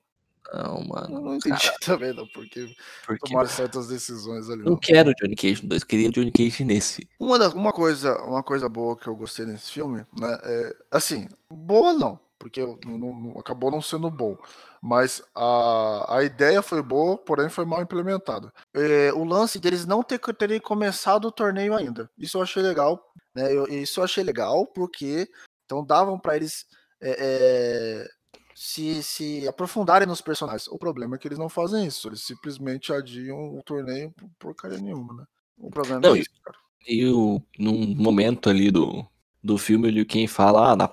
Não, 0.52 0.78
Eu 0.78 0.84
mano. 0.86 1.20
não 1.20 1.34
entendi 1.36 1.70
também, 1.80 2.12
não, 2.12 2.26
porque 2.28 2.74
Porque 3.06 3.28
tomaram 3.28 3.48
certas 3.48 3.88
decisões 3.88 4.48
ali. 4.48 4.60
eu 4.60 4.64
não 4.66 4.72
Não. 4.72 4.78
quero 4.78 5.10
o 5.10 5.14
Johnny 5.14 5.36
Cage 5.36 5.62
no 5.62 5.68
2, 5.70 5.82
eu 5.82 5.86
queria 5.88 6.08
o 6.08 6.12
Johnny 6.12 6.32
Cage 6.32 6.64
nesse. 6.64 7.08
Uma, 7.18 7.48
uma, 7.48 7.72
coisa, 7.72 8.16
uma 8.22 8.42
coisa 8.42 8.68
boa 8.68 8.96
que 8.96 9.06
eu 9.06 9.16
gostei 9.16 9.44
nesse 9.46 9.70
filme, 9.72 10.04
né? 10.18 10.38
É, 10.42 10.76
assim, 10.90 11.28
boa 11.50 11.92
não, 11.92 12.18
porque 12.38 12.60
eu- 12.60 12.78
não- 12.84 12.98
não- 12.98 13.38
acabou 13.38 13.70
não 13.70 13.82
sendo 13.82 14.10
bom. 14.10 14.36
Mas 14.80 15.20
a, 15.34 16.18
a 16.18 16.22
ideia 16.22 16.62
foi 16.62 16.80
boa, 16.82 17.18
porém 17.18 17.48
foi 17.48 17.64
mal 17.64 17.82
implementada. 17.82 18.52
É, 18.72 19.12
o 19.12 19.24
lance 19.24 19.58
deles 19.58 19.84
não 19.84 20.04
ter, 20.04 20.18
terem 20.34 20.60
começado 20.60 21.24
o 21.26 21.32
torneio 21.32 21.74
ainda. 21.74 22.08
Isso 22.16 22.38
eu 22.38 22.42
achei 22.42 22.62
legal. 22.62 23.04
Né? 23.34 23.52
Eu- 23.52 23.66
isso 23.66 23.98
eu 24.00 24.04
achei 24.04 24.22
legal, 24.22 24.64
porque 24.66 25.28
então 25.64 25.84
davam 25.84 26.18
pra 26.18 26.36
eles 26.36 26.64
é, 27.00 27.16
é, 27.18 28.08
se, 28.60 29.04
se 29.04 29.46
aprofundarem 29.46 30.08
nos 30.08 30.20
personagens. 30.20 30.66
O 30.66 30.76
problema 30.76 31.14
é 31.14 31.18
que 31.18 31.28
eles 31.28 31.38
não 31.38 31.48
fazem 31.48 31.86
isso. 31.86 32.08
Eles 32.08 32.22
simplesmente 32.22 32.92
adiam 32.92 33.56
o 33.56 33.62
torneio 33.62 34.10
por 34.10 34.28
porcaria 34.36 34.78
nenhuma, 34.78 35.14
né? 35.14 35.24
O 35.56 35.70
problema 35.70 36.00
Não, 36.00 36.16
é 36.16 36.18
isso, 36.18 36.30
cara. 36.42 36.58
E 36.84 37.06
o, 37.06 37.40
num 37.56 37.94
momento 37.94 38.50
ali 38.50 38.72
do, 38.72 39.06
do 39.40 39.56
filme, 39.58 39.88
Liu 39.92 40.04
Kang 40.04 40.26
fala, 40.26 40.72
ah, 40.72 40.76
na 40.76 40.88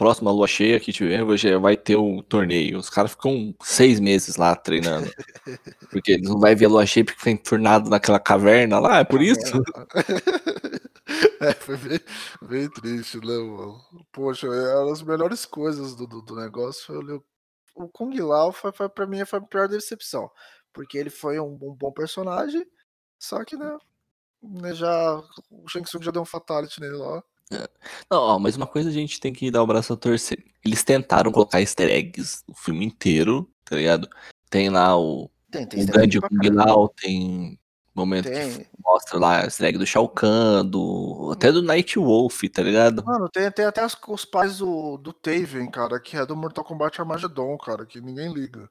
próxima 0.00 0.32
lua 0.32 0.46
cheia 0.46 0.80
que 0.80 0.94
tiver, 0.94 1.22
hoje 1.22 1.54
vai 1.58 1.76
ter 1.76 1.94
o 1.94 2.22
torneio. 2.22 2.78
Os 2.78 2.88
caras 2.88 3.10
ficam 3.10 3.54
seis 3.62 4.00
meses 4.00 4.36
lá 4.36 4.56
treinando. 4.56 5.10
Porque 5.92 6.12
eles 6.12 6.26
não 6.26 6.40
vai 6.40 6.54
ver 6.54 6.64
a 6.64 6.68
lua 6.70 6.86
cheia 6.86 7.04
porque 7.04 7.20
foi 7.20 7.32
enfurnado 7.32 7.90
naquela 7.90 8.18
caverna 8.18 8.78
lá, 8.78 9.00
é 9.00 9.04
por 9.04 9.20
isso? 9.20 9.40
É, 11.40 11.52
foi 11.54 11.76
bem, 11.76 12.00
bem 12.42 12.70
triste, 12.70 13.18
né, 13.18 13.36
mano? 13.36 13.80
Poxa, 14.12 14.46
eram 14.46 14.92
as 14.92 15.02
melhores 15.02 15.44
coisas 15.44 15.96
do, 15.96 16.06
do, 16.06 16.22
do 16.22 16.36
negócio. 16.36 16.94
O, 17.74 17.88
Kung 17.88 18.14
Lao 18.20 18.52
foi, 18.52 18.70
foi, 18.70 18.88
pra 18.88 19.06
mim 19.06 19.24
foi 19.24 19.40
a 19.40 19.42
pior 19.42 19.66
decepção. 19.66 20.30
Porque 20.72 20.96
ele 20.96 21.10
foi 21.10 21.40
um, 21.40 21.58
um 21.60 21.74
bom 21.74 21.90
personagem, 21.90 22.64
só 23.18 23.42
que, 23.44 23.56
né, 23.56 23.76
né, 24.42 24.72
já, 24.72 25.16
o 25.50 25.68
Shang 25.68 25.84
Tsung 25.84 26.04
já 26.04 26.12
deu 26.12 26.22
um 26.22 26.26
fatality 26.26 26.80
nele 26.80 26.96
lá. 26.96 27.24
Não, 28.10 28.18
ó, 28.18 28.38
mas 28.38 28.56
uma 28.56 28.66
coisa 28.66 28.88
a 28.88 28.92
gente 28.92 29.20
tem 29.20 29.32
que 29.32 29.50
dar 29.50 29.62
o 29.62 29.66
braço 29.66 29.92
a 29.92 29.96
torcer. 29.96 30.44
Eles 30.64 30.84
tentaram 30.84 31.32
colocar 31.32 31.60
easter 31.60 31.90
eggs 31.90 32.42
o 32.46 32.54
filme 32.54 32.84
inteiro, 32.84 33.50
tá 33.64 33.76
ligado? 33.76 34.08
Tem 34.48 34.68
lá 34.68 34.96
o, 34.98 35.30
Tem, 35.50 35.66
tem 35.66 35.82
o 35.82 35.86
grande 35.86 36.20
Kung. 36.20 36.48
Lao, 36.52 36.88
tem 36.88 37.58
momento 37.94 38.24
que 38.24 38.30
Tem. 38.30 38.66
mostra 38.84 39.18
lá 39.18 39.44
easter 39.44 39.66
egg 39.68 39.78
do 39.78 39.86
Shao 39.86 40.08
Kahn, 40.08 40.64
do, 40.64 41.30
até 41.32 41.50
do 41.50 41.62
Night 41.62 41.98
Wolf, 41.98 42.42
tá 42.52 42.62
ligado? 42.62 43.04
Mano, 43.04 43.28
tem, 43.28 43.50
tem 43.50 43.64
até 43.64 43.82
as- 43.82 43.98
os 44.08 44.24
pais 44.24 44.58
do, 44.58 44.96
do 44.96 45.12
Taven, 45.12 45.70
cara, 45.70 45.98
que 46.00 46.16
é 46.16 46.24
do 46.24 46.36
Mortal 46.36 46.64
Kombat 46.64 47.00
Armageddon, 47.00 47.56
cara, 47.58 47.84
que 47.84 48.00
ninguém 48.00 48.32
liga. 48.32 48.70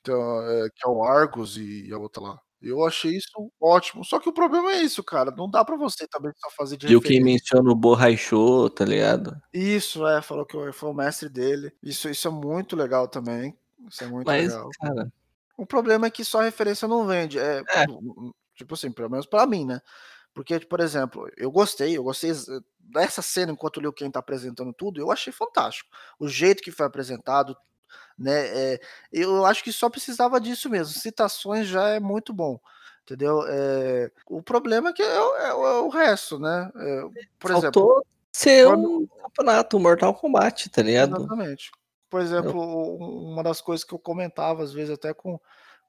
Então, 0.00 0.16
é, 0.42 0.68
que 0.74 0.86
é 0.86 0.88
o 0.90 1.02
Argus 1.04 1.56
e 1.56 1.92
a 1.92 1.98
outra 1.98 2.22
lá. 2.22 2.40
Eu 2.62 2.84
achei 2.86 3.16
isso 3.16 3.50
ótimo. 3.60 4.04
Só 4.04 4.20
que 4.20 4.28
o 4.28 4.32
problema 4.32 4.72
é 4.72 4.82
isso, 4.82 5.02
cara. 5.02 5.30
Não 5.30 5.50
dá 5.50 5.64
pra 5.64 5.76
você 5.76 6.06
também 6.06 6.30
só 6.36 6.50
fazer 6.50 6.76
de 6.76 6.86
E 6.88 6.96
o 6.96 7.00
que 7.00 7.18
menciona 7.20 7.70
o 7.70 7.74
Borrachô, 7.74 8.68
tá 8.68 8.84
ligado? 8.84 9.40
Isso, 9.52 10.06
é, 10.06 10.20
falou 10.20 10.44
que 10.44 10.72
foi 10.72 10.90
o 10.90 10.94
mestre 10.94 11.28
dele. 11.28 11.72
Isso, 11.82 12.08
isso 12.08 12.28
é 12.28 12.30
muito 12.30 12.76
legal 12.76 13.08
também. 13.08 13.56
Isso 13.88 14.04
é 14.04 14.06
muito 14.06 14.26
Mas, 14.26 14.48
legal. 14.52 14.68
cara, 14.80 15.12
O 15.56 15.64
problema 15.66 16.06
é 16.06 16.10
que 16.10 16.24
só 16.24 16.40
referência 16.40 16.86
não 16.86 17.06
vende. 17.06 17.38
É, 17.38 17.60
É. 17.60 17.86
Tipo 18.54 18.74
assim, 18.74 18.92
pelo 18.92 19.10
menos 19.10 19.24
pra 19.26 19.46
mim, 19.46 19.64
né? 19.64 19.80
Porque, 20.34 20.60
por 20.60 20.80
exemplo, 20.80 21.28
eu 21.36 21.50
gostei, 21.50 21.96
eu 21.96 22.02
gostei 22.04 22.30
dessa 22.78 23.22
cena 23.22 23.52
enquanto 23.52 23.78
o 23.78 23.80
Liu 23.80 23.92
Kang 23.92 24.12
tá 24.12 24.20
apresentando 24.20 24.72
tudo, 24.72 25.00
eu 25.00 25.10
achei 25.10 25.32
fantástico. 25.32 25.88
O 26.18 26.28
jeito 26.28 26.62
que 26.62 26.70
foi 26.70 26.84
apresentado, 26.86 27.56
né? 28.20 28.74
é, 28.74 28.80
eu 29.12 29.44
acho 29.46 29.64
que 29.64 29.72
só 29.72 29.88
precisava 29.90 30.40
disso 30.40 30.68
mesmo. 30.68 30.94
Citações 30.98 31.66
já 31.66 31.88
é 31.88 31.98
muito 32.00 32.32
bom. 32.32 32.60
Entendeu? 33.02 33.42
É, 33.48 34.10
o 34.26 34.40
problema 34.42 34.90
é 34.90 34.92
que 34.92 35.02
é, 35.02 35.20
o- 35.20 35.36
é 35.36 35.54
o- 35.54 35.66
é 35.66 35.80
o 35.80 35.88
resto, 35.88 36.38
né? 36.38 36.70
É, 36.76 37.02
por 37.40 37.50
exemplo, 37.50 37.82
faltou 37.82 38.06
ser 38.30 38.66
quando- 38.66 38.88
um 39.00 39.06
campeonato 39.06 39.80
Mortal 39.80 40.14
Kombat, 40.14 40.68
tá 40.70 40.82
ligado? 40.82 41.16
Exatamente. 41.16 41.72
Por 42.08 42.20
exemplo, 42.20 42.60
um- 42.60 43.32
uma 43.32 43.42
das 43.42 43.60
coisas 43.60 43.82
que 43.84 43.92
eu 43.94 43.98
comentava, 43.98 44.62
às 44.62 44.72
vezes, 44.72 44.90
até 44.94 45.12
com, 45.12 45.40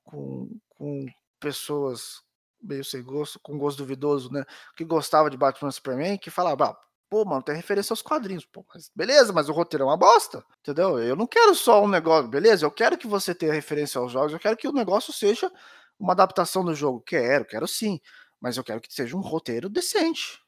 com, 0.04 0.50
com 0.70 1.06
pessoas 1.40 2.22
meio 2.62 2.84
sem 2.86 3.04
gosto, 3.04 3.40
com 3.40 3.58
gosto 3.58 3.80
duvidoso, 3.80 4.32
né? 4.32 4.44
Que 4.76 4.84
gostava 4.86 5.30
de 5.30 5.38
Batman 5.38 5.72
Superman, 5.72 6.18
que 6.18 6.30
falava, 6.30 6.66
ah, 6.70 6.78
pô, 7.12 7.26
mano, 7.26 7.44
tem 7.44 7.54
referência 7.54 7.92
aos 7.92 8.02
quadrinhos. 8.02 8.46
Pô, 8.46 8.66
mas 8.74 8.90
beleza, 8.96 9.34
mas 9.34 9.50
o 9.50 9.52
roteiro 9.52 9.84
é 9.84 9.88
uma 9.88 9.98
bosta, 9.98 10.44
entendeu? 10.62 10.98
Eu 10.98 11.14
não 11.16 11.28
quero 11.28 11.54
só 11.54 11.84
um 11.84 11.88
negócio, 11.90 12.30
beleza? 12.30 12.66
Eu 12.66 12.72
quero 12.72 12.98
que 12.98 13.06
você 13.06 13.36
tenha 13.36 13.52
referência 13.52 14.00
aos 14.00 14.14
jogos, 14.14 14.32
eu 14.32 14.40
quero 14.40 14.56
que 14.56 14.68
o 14.68 14.72
negócio 14.72 15.12
seja 15.12 15.52
uma 16.00 16.14
adaptação 16.14 16.64
do 16.64 16.74
jogo. 16.74 17.02
Quero, 17.02 17.44
quero 17.46 17.68
sim. 17.68 18.00
Mas 18.40 18.56
eu 18.56 18.64
quero 18.64 18.80
que 18.80 18.92
seja 18.94 19.16
um 19.18 19.20
roteiro 19.22 19.70
decente. 19.70 20.40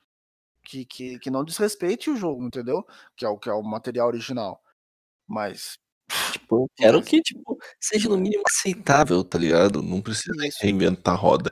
Que, 0.64 0.86
que, 0.86 1.20
que 1.20 1.30
não 1.30 1.44
desrespeite 1.44 2.10
o 2.10 2.16
jogo, 2.16 2.42
entendeu? 2.46 2.88
Que 3.18 3.26
é 3.26 3.30
o 3.30 3.38
que 3.38 3.50
é 3.50 3.54
o 3.54 3.62
material 3.62 4.08
original. 4.08 4.62
Mas 5.28 5.78
Tipo, 6.32 6.64
eu 6.64 6.70
quero 6.78 7.00
Mas- 7.00 7.08
que, 7.10 7.22
tipo, 7.22 7.58
seja 7.80 8.08
no 8.10 8.18
mínimo 8.18 8.44
aceitável, 8.50 9.24
tá 9.24 9.38
ligado? 9.38 9.82
Não 9.82 10.02
precisa 10.02 10.32
reinventar 10.62 11.14
a 11.16 11.18
roda. 11.18 11.52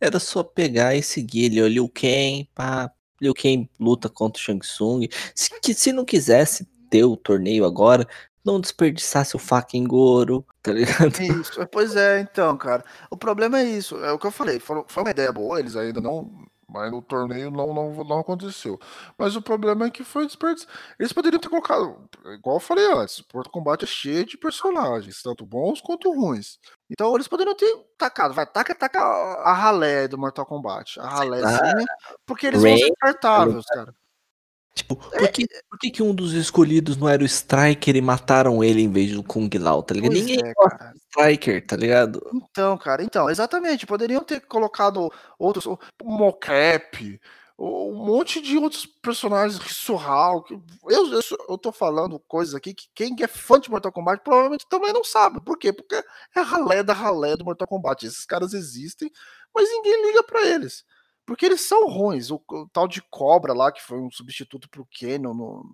Era 0.00 0.18
só 0.20 0.42
pegar 0.42 0.94
e 0.94 1.02
seguir 1.02 1.46
ele, 1.46 1.62
o 1.62 1.68
Liu 1.68 1.88
Kang, 1.90 2.48
pá. 2.54 2.90
Liu 3.20 3.34
Kang 3.34 3.68
luta 3.78 4.08
contra 4.08 4.40
o 4.40 4.42
Shang 4.42 4.60
Tsung. 4.60 5.08
Se, 5.34 5.50
que, 5.60 5.74
se 5.74 5.92
não 5.92 6.04
quisesse 6.04 6.66
ter 6.88 7.04
o 7.04 7.16
torneio 7.16 7.64
agora, 7.64 8.06
não 8.44 8.60
desperdiçasse 8.60 9.36
o 9.36 9.38
fucking 9.38 9.84
Goro, 9.84 10.44
tá 10.62 10.72
ligado? 10.72 11.20
Isso, 11.20 11.66
pois 11.70 11.94
é, 11.96 12.20
então, 12.20 12.56
cara. 12.56 12.84
O 13.10 13.16
problema 13.16 13.60
é 13.60 13.64
isso, 13.64 13.96
é 14.04 14.12
o 14.12 14.18
que 14.18 14.26
eu 14.26 14.30
falei. 14.30 14.58
Foi 14.58 14.84
uma 14.96 15.10
ideia 15.10 15.32
boa, 15.32 15.60
eles 15.60 15.76
ainda 15.76 16.00
não. 16.00 16.30
Mas 16.72 16.90
no 16.90 17.02
torneio 17.02 17.50
não, 17.50 17.74
não, 17.74 18.04
não 18.04 18.20
aconteceu. 18.20 18.78
Mas 19.18 19.34
o 19.34 19.42
problema 19.42 19.86
é 19.86 19.90
que 19.90 20.04
foi 20.04 20.26
desperdiçado. 20.26 20.72
Eles 20.98 21.12
poderiam 21.12 21.40
ter 21.40 21.48
colocado, 21.48 22.08
igual 22.34 22.56
eu 22.56 22.60
falei 22.60 22.90
antes, 22.92 23.18
o 23.18 23.28
Porto 23.28 23.50
Combate 23.50 23.84
é 23.84 23.88
cheio 23.88 24.24
de 24.24 24.38
personagens, 24.38 25.22
tanto 25.22 25.44
bons 25.44 25.80
quanto 25.80 26.12
ruins. 26.12 26.58
Então 26.88 27.14
eles 27.14 27.28
poderiam 27.28 27.54
ter 27.54 27.72
tacado, 27.98 28.34
vai, 28.34 28.46
taca, 28.46 28.74
taca 28.74 29.00
a 29.00 29.52
ralé 29.52 30.08
do 30.08 30.18
Mortal 30.18 30.46
Kombat. 30.46 30.98
A 31.00 31.08
ralézinha, 31.08 31.86
porque 32.24 32.46
eles 32.46 32.62
vão 32.62 32.70
Ray, 32.70 32.80
ser 32.80 32.90
descartáveis, 32.90 33.64
cara. 33.66 33.94
Tipo, 34.74 34.96
por 34.96 35.28
que, 35.32 35.46
por 35.68 35.78
que, 35.80 35.90
que 35.90 36.02
um 36.02 36.14
dos 36.14 36.32
escolhidos 36.32 36.96
não 36.96 37.08
era 37.08 37.22
o 37.22 37.26
Striker 37.26 37.96
e 37.96 38.00
mataram 38.00 38.62
ele 38.62 38.80
em 38.80 38.90
vez 38.90 39.12
do 39.12 39.22
Kung 39.22 39.50
Lao, 39.58 39.82
tá 39.82 39.94
ligado? 39.94 40.12
Pois 40.12 40.20
Ninguém 40.24 40.40
é, 40.48 40.54
gosta 40.54 40.78
cara. 40.78 40.92
do 40.92 40.98
Striker, 40.98 41.66
tá 41.66 41.76
ligado? 41.76 42.30
Então, 42.32 42.78
cara, 42.78 43.02
então, 43.02 43.28
exatamente. 43.28 43.84
Poderiam 43.86 44.22
ter 44.22 44.40
colocado 44.42 45.12
outros, 45.38 45.66
o 45.66 45.78
Mocap, 46.04 47.20
um 47.58 47.92
monte 47.94 48.40
de 48.40 48.56
outros 48.56 48.86
personagens, 48.86 49.58
Rissurral. 49.58 50.42
que- 50.44 50.54
Eu, 50.88 51.12
eu, 51.12 51.20
eu 51.48 51.58
tô 51.58 51.72
falando 51.72 52.18
coisas 52.20 52.54
aqui 52.54 52.72
que 52.72 52.86
quem 52.94 53.14
é 53.20 53.26
fã 53.26 53.58
de 53.60 53.70
Mortal 53.70 53.92
Kombat 53.92 54.22
provavelmente 54.22 54.66
também 54.68 54.92
não 54.92 55.04
sabe. 55.04 55.40
Por 55.40 55.58
quê? 55.58 55.72
Porque 55.72 55.96
é 55.96 56.40
ralé 56.40 56.82
da 56.82 56.92
ralé 56.94 57.36
do 57.36 57.44
Mortal 57.44 57.68
Kombat. 57.68 58.06
Esses 58.06 58.24
caras 58.24 58.54
existem, 58.54 59.10
mas 59.54 59.68
ninguém 59.68 60.06
liga 60.06 60.22
pra 60.22 60.46
eles. 60.46 60.84
Porque 61.30 61.46
eles 61.46 61.60
são 61.60 61.86
ruins. 61.88 62.28
O, 62.32 62.42
o 62.50 62.68
tal 62.72 62.88
de 62.88 63.00
Cobra 63.02 63.52
lá, 63.54 63.70
que 63.70 63.80
foi 63.80 64.00
um 64.00 64.10
substituto 64.10 64.68
pro 64.68 64.84
Canon 64.98 65.32
no- 65.32 65.64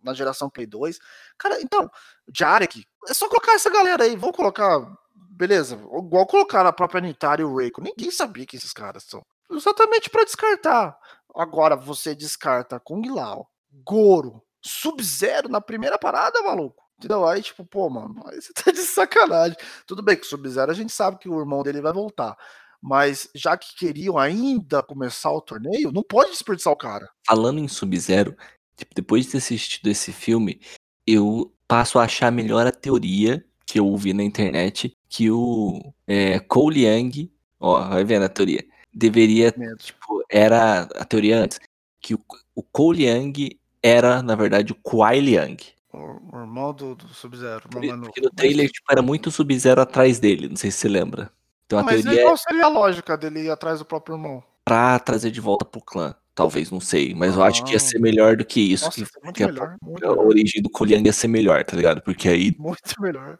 na 0.00 0.14
geração 0.14 0.48
Play 0.48 0.66
2. 0.68 1.00
Cara, 1.36 1.60
então, 1.60 1.90
Jarek, 2.32 2.84
é 3.08 3.12
só 3.12 3.28
colocar 3.28 3.54
essa 3.54 3.68
galera 3.68 4.04
aí. 4.04 4.14
Vamos 4.14 4.36
colocar 4.36 4.86
beleza, 5.16 5.74
igual 5.74 6.24
colocar 6.28 6.64
a 6.64 6.72
própria 6.72 7.00
Nitara 7.00 7.40
e 7.40 7.44
o 7.44 7.56
Reiko. 7.56 7.82
Ninguém 7.82 8.08
sabia 8.12 8.46
que 8.46 8.56
esses 8.56 8.72
caras 8.72 9.02
são. 9.02 9.20
Exatamente 9.50 10.08
pra 10.08 10.22
descartar. 10.22 10.96
Agora 11.34 11.74
você 11.74 12.14
descarta 12.14 12.78
Kung 12.78 13.02
Lao, 13.12 13.48
Goro, 13.84 14.40
Sub-Zero 14.62 15.48
na 15.48 15.60
primeira 15.60 15.98
parada, 15.98 16.40
maluco. 16.40 16.84
Entendeu? 16.98 17.26
Aí, 17.26 17.42
tipo, 17.42 17.64
pô, 17.64 17.90
mano, 17.90 18.22
aí 18.28 18.40
você 18.40 18.52
tá 18.52 18.70
de 18.70 18.78
sacanagem. 18.82 19.56
Tudo 19.88 20.02
bem 20.04 20.14
que 20.16 20.22
o 20.22 20.28
Sub-Zero 20.28 20.70
a 20.70 20.74
gente 20.74 20.92
sabe 20.92 21.18
que 21.18 21.28
o 21.28 21.40
irmão 21.40 21.64
dele 21.64 21.80
vai 21.80 21.92
voltar. 21.92 22.36
Mas 22.82 23.28
já 23.34 23.56
que 23.56 23.76
queriam 23.76 24.16
ainda 24.16 24.82
começar 24.82 25.30
o 25.32 25.40
torneio, 25.40 25.92
não 25.92 26.02
pode 26.02 26.30
desperdiçar 26.30 26.72
o 26.72 26.76
cara. 26.76 27.08
Falando 27.26 27.58
em 27.58 27.68
Sub-Zero, 27.68 28.34
tipo, 28.76 28.94
depois 28.94 29.26
de 29.26 29.32
ter 29.32 29.38
assistido 29.38 29.88
esse 29.88 30.12
filme, 30.12 30.60
eu 31.06 31.52
passo 31.68 31.98
a 31.98 32.04
achar 32.04 32.32
melhor 32.32 32.66
a 32.66 32.72
teoria 32.72 33.44
que 33.66 33.78
eu 33.78 33.86
ouvi 33.86 34.12
na 34.12 34.24
internet 34.24 34.96
que 35.08 35.30
o 35.30 35.92
é, 36.06 36.38
Cole 36.40 36.86
Young, 36.86 37.30
ó, 37.58 37.88
vai 37.88 38.04
vendo 38.04 38.24
a 38.24 38.28
teoria, 38.28 38.64
deveria, 38.92 39.52
Medo. 39.56 39.76
tipo, 39.76 40.24
era 40.30 40.82
a 40.82 41.04
teoria 41.04 41.38
antes, 41.38 41.60
que 42.00 42.14
o, 42.14 42.20
o 42.54 42.62
Cole 42.62 43.06
Young 43.06 43.58
era, 43.82 44.22
na 44.22 44.34
verdade, 44.34 44.72
o 44.72 44.76
Kuai 44.76 45.20
Liang. 45.20 45.56
O, 45.92 45.98
o 46.36 46.40
irmão 46.40 46.72
do, 46.72 46.94
do 46.94 47.08
Sub-Zero. 47.08 47.68
Porque 47.68 47.92
no 47.92 48.30
trailer, 48.30 48.70
tipo, 48.70 48.86
era 48.90 49.02
muito 49.02 49.30
Sub-Zero 49.30 49.80
atrás 49.80 50.18
dele, 50.18 50.48
não 50.48 50.56
sei 50.56 50.70
se 50.70 50.78
você 50.78 50.88
lembra. 50.88 51.32
Então 51.70 51.78
a 51.78 51.82
Mas 51.84 52.02
teoria 52.02 52.22
é 52.22 52.24
qual 52.24 52.36
seria 52.36 52.64
a 52.64 52.68
lógica 52.68 53.16
dele 53.16 53.42
ir 53.44 53.50
atrás 53.50 53.78
do 53.78 53.84
próprio 53.84 54.16
irmão? 54.16 54.42
pra 54.64 54.98
trazer 54.98 55.30
de 55.30 55.40
volta 55.40 55.64
pro 55.64 55.80
clã. 55.80 56.14
Talvez, 56.34 56.68
não 56.70 56.80
sei. 56.80 57.14
Mas 57.14 57.36
eu 57.36 57.42
acho 57.44 57.64
que 57.64 57.70
ia 57.70 57.76
Ah. 57.76 57.80
ser 57.80 58.00
melhor 58.00 58.36
do 58.36 58.44
que 58.44 58.60
isso. 58.72 58.86
Nossa, 58.86 59.04
que, 59.04 59.32
que 59.32 59.42
a, 59.44 59.46
melhor. 59.48 59.76
A 59.80 59.86
melhor. 59.88 60.18
origem 60.18 60.60
do 60.60 60.70
Young 60.84 61.06
ia 61.06 61.12
ser 61.12 61.28
melhor, 61.28 61.62
tá 61.64 61.76
ligado? 61.76 62.02
Porque 62.02 62.28
aí 62.28 62.54
Muito 62.58 63.00
melhor. 63.00 63.38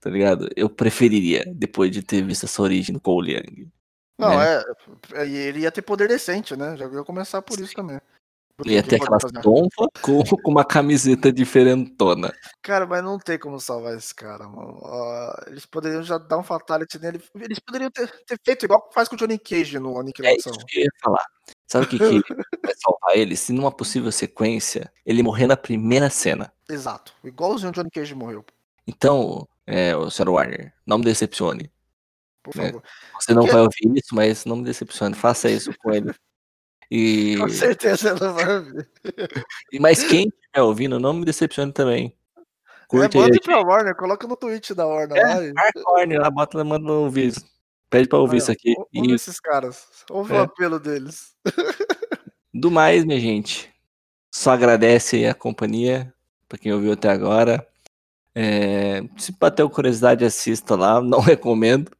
tá 0.00 0.08
ligado? 0.10 0.48
Eu 0.54 0.68
preferiria, 0.70 1.44
depois 1.52 1.90
de 1.90 2.00
ter 2.02 2.22
visto 2.22 2.44
essa 2.46 2.62
origem 2.62 2.96
do 2.96 3.00
Young. 3.24 3.68
Não, 4.18 4.38
né? 4.38 4.62
é. 5.14 5.26
e 5.26 5.34
Ele 5.36 5.60
ia 5.60 5.72
ter 5.72 5.82
poder 5.82 6.06
decente, 6.06 6.54
né? 6.56 6.76
Já 6.76 6.86
ia 6.86 7.02
começar 7.02 7.42
por 7.42 7.58
isso 7.58 7.74
também. 7.74 8.00
Ele 8.64 8.74
ia 8.74 8.82
ter 8.82 8.98
fazer- 9.04 9.40
tonfas 9.42 9.88
com, 10.00 10.22
com 10.42 10.50
uma 10.50 10.64
camiseta 10.64 11.32
diferentona. 11.32 12.32
Cara, 12.62 12.86
mas 12.86 13.02
não 13.02 13.18
tem 13.18 13.38
como 13.38 13.58
salvar 13.60 13.96
esse 13.96 14.14
cara, 14.14 14.48
mano. 14.48 14.78
Ó, 14.82 15.34
eles 15.48 15.66
poderiam 15.66 16.02
já 16.02 16.18
dar 16.18 16.38
um 16.38 16.42
fatality 16.42 16.98
nele. 16.98 17.22
Eles 17.36 17.58
poderiam 17.58 17.90
ter, 17.90 18.08
ter 18.26 18.38
feito 18.44 18.64
igual 18.64 18.90
faz 18.94 19.08
com 19.08 19.14
o 19.14 19.18
Johnny 19.18 19.38
Cage 19.38 19.78
no 19.78 19.96
É 19.96 20.00
Aniquilação. 20.00 20.52
isso 20.52 20.66
que 20.66 20.78
eu 20.78 20.82
ia 20.84 20.90
falar. 21.02 21.24
Sabe 21.66 21.86
o 21.86 21.88
que, 21.88 21.98
que 21.98 22.34
vai 22.34 22.74
salvar 22.76 23.16
ele? 23.16 23.36
Se 23.36 23.52
numa 23.52 23.72
possível 23.72 24.12
sequência, 24.12 24.92
ele 25.06 25.22
morrer 25.22 25.46
na 25.46 25.56
primeira 25.56 26.08
cena. 26.10 26.52
Exato. 26.68 27.12
Igualzinho 27.24 27.70
o 27.70 27.72
Johnny 27.72 27.90
Cage 27.90 28.14
morreu, 28.14 28.44
Então, 28.86 29.46
é, 29.66 29.96
o 29.96 30.10
Sr. 30.10 30.28
Warner, 30.28 30.72
não 30.86 30.98
me 30.98 31.04
decepcione. 31.04 31.70
por 32.42 32.58
É. 32.58 32.66
favor. 32.66 32.82
Você 33.20 33.32
não 33.34 33.42
Porque- 33.42 33.52
vai 33.52 33.62
ouvir 33.62 33.98
isso, 33.98 34.14
mas 34.14 34.44
não 34.44 34.56
me 34.56 34.64
decepcione. 34.64 35.14
Faça 35.14 35.48
isso 35.48 35.72
com 35.78 35.92
ele. 35.92 36.12
E, 36.90 37.36
Com 37.38 37.48
certeza 37.48 38.10
ela 38.10 38.32
vai 38.32 38.60
ver. 38.60 38.88
e 39.72 39.78
mas 39.80 40.02
quem 40.04 40.28
estiver 40.28 40.62
ouvindo, 40.62 41.00
não 41.00 41.12
me 41.14 41.24
decepcione 41.24 41.72
também. 41.72 42.14
É, 42.36 42.42
Curte 42.86 43.16
manda 43.16 43.34
aí. 43.34 43.40
pra 43.40 43.60
Warner, 43.62 43.96
coloca 43.96 44.26
no 44.26 44.36
tweet 44.36 44.74
da 44.74 44.86
Warner 44.86 45.16
É, 45.16 45.22
lá. 45.24 45.42
e- 45.44 45.52
Warner 45.86 46.20
lá, 46.20 46.30
bota, 46.30 46.62
manda 46.62 46.92
ouvir 46.92 47.28
isso. 47.28 47.44
Pede 47.88 48.06
pra 48.08 48.18
ouvir 48.18 48.36
isso 48.38 48.52
aqui. 48.52 48.74
ou- 48.76 48.86
E 48.92 49.00
Ouve 49.00 49.14
esses 49.14 49.40
caras. 49.40 49.86
Ouve 50.10 50.34
É. 50.34 50.40
o 50.40 50.42
apelo 50.42 50.78
deles. 50.78 51.34
do 52.52 52.70
mais, 52.70 53.04
minha 53.04 53.18
gente, 53.20 53.70
só 54.30 54.50
agradece 54.52 55.16
aí 55.16 55.26
a 55.26 55.34
companhia 55.34 56.12
pra 56.48 56.58
quem 56.58 56.72
ouviu 56.72 56.92
até 56.92 57.08
agora. 57.10 57.66
É, 58.34 59.02
se 59.18 59.32
bateu 59.38 59.68
curiosidade, 59.70 60.24
assista 60.24 60.74
lá. 60.76 61.00
Não 61.02 61.20
recomendo. 61.20 61.90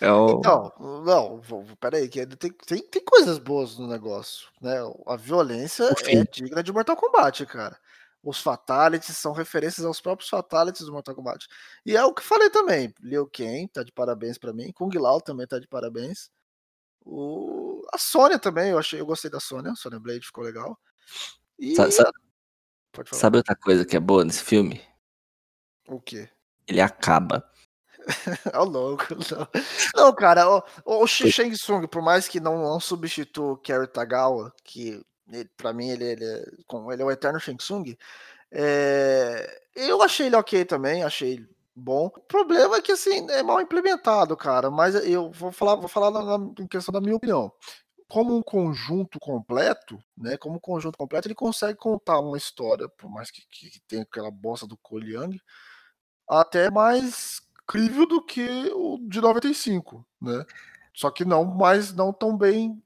É 0.00 0.12
o... 0.12 0.38
Então, 0.38 0.72
não, 1.04 1.40
peraí, 1.80 2.08
que 2.08 2.26
tem, 2.36 2.52
tem, 2.52 2.82
tem 2.82 3.04
coisas 3.04 3.38
boas 3.38 3.78
no 3.78 3.86
negócio, 3.86 4.48
né? 4.60 4.76
A 5.06 5.16
violência 5.16 5.84
é 5.84 6.24
digna 6.24 6.62
de 6.62 6.72
Mortal 6.72 6.96
Kombat, 6.96 7.46
cara. 7.46 7.78
Os 8.22 8.40
Fatalities 8.40 9.16
são 9.16 9.32
referências 9.32 9.86
aos 9.86 10.00
próprios 10.00 10.28
Fatalities 10.28 10.84
do 10.86 10.92
Mortal 10.92 11.14
Kombat. 11.14 11.46
E 11.84 11.96
é 11.96 12.04
o 12.04 12.12
que 12.12 12.22
falei 12.22 12.50
também. 12.50 12.92
Liu 13.00 13.30
Kang 13.30 13.68
tá 13.68 13.82
de 13.84 13.92
parabéns 13.92 14.36
pra 14.36 14.52
mim. 14.52 14.72
Kung 14.72 14.90
Lao 14.98 15.20
também 15.20 15.46
tá 15.46 15.58
de 15.60 15.68
parabéns. 15.68 16.28
O... 17.04 17.86
A 17.92 17.98
Sônia 17.98 18.38
também, 18.38 18.70
eu 18.70 18.78
achei, 18.78 19.00
eu 19.00 19.06
gostei 19.06 19.30
da 19.30 19.38
Sônia. 19.38 19.70
A 19.70 19.76
Sônia 19.76 20.00
Blade 20.00 20.26
ficou 20.26 20.42
legal. 20.42 20.76
E 21.56 21.76
Sa- 21.76 21.88
sa- 21.90 22.10
pode 22.90 23.10
falar. 23.10 23.20
Sabe 23.20 23.36
outra 23.38 23.54
coisa 23.54 23.84
que 23.86 23.96
é 23.96 24.00
boa 24.00 24.24
nesse 24.24 24.42
filme? 24.42 24.82
O 25.88 26.00
quê? 26.00 26.28
Ele 26.66 26.80
acaba. 26.80 27.48
É 28.52 28.58
louco. 28.58 29.04
Não, 29.94 30.04
não 30.06 30.14
cara, 30.14 30.48
o, 30.48 30.62
o 30.84 31.06
Shang 31.06 31.50
Tsung, 31.56 31.86
por 31.88 32.02
mais 32.02 32.28
que 32.28 32.40
não, 32.40 32.58
não 32.62 32.80
substitua 32.80 33.52
o 33.52 33.56
Kerry 33.56 33.86
Tagawa, 33.88 34.52
que 34.64 35.00
ele, 35.30 35.48
pra 35.56 35.72
mim 35.72 35.88
ele, 35.90 36.04
ele, 36.04 36.24
é, 36.24 36.44
ele 36.92 37.02
é 37.02 37.04
o 37.04 37.10
eterno 37.10 37.40
Shang 37.40 37.56
Tsung, 37.58 37.96
é, 38.52 39.60
eu 39.76 40.02
achei 40.02 40.26
ele 40.26 40.36
ok 40.36 40.64
também, 40.64 41.02
achei 41.04 41.46
bom. 41.74 42.06
O 42.08 42.20
problema 42.22 42.76
é 42.78 42.82
que 42.82 42.92
assim, 42.92 43.26
é 43.30 43.42
mal 43.42 43.60
implementado, 43.60 44.36
cara, 44.36 44.70
mas 44.70 44.94
eu 45.06 45.30
vou 45.32 45.52
falar, 45.52 45.76
vou 45.76 45.88
falar 45.88 46.10
na, 46.12 46.38
na- 46.38 46.52
em 46.60 46.66
questão 46.68 46.92
da 46.92 47.00
minha 47.00 47.16
opinião. 47.16 47.52
Como 48.08 48.36
um 48.36 48.42
conjunto 48.42 49.18
completo, 49.20 49.98
né? 50.18 50.36
Como 50.38 50.56
um 50.56 50.60
conjunto 50.60 50.98
completo, 50.98 51.28
ele 51.28 51.34
consegue 51.36 51.78
contar 51.78 52.20
uma 52.20 52.36
história, 52.38 52.88
por 52.98 53.10
mais 53.10 53.30
que, 53.30 53.42
que, 53.50 53.70
que 53.70 53.80
tenha 53.88 54.02
aquela 54.02 54.30
bosta 54.30 54.66
do 54.66 54.78
Young, 55.00 55.38
até 56.28 56.70
mais 56.70 57.40
crível 57.66 58.06
do 58.06 58.22
que 58.22 58.70
o 58.74 58.98
de 59.02 59.20
95, 59.20 60.06
né? 60.20 60.44
Só 60.94 61.10
que 61.10 61.24
não, 61.24 61.44
mas 61.44 61.92
não 61.92 62.12
tão 62.12 62.36
bem 62.36 62.82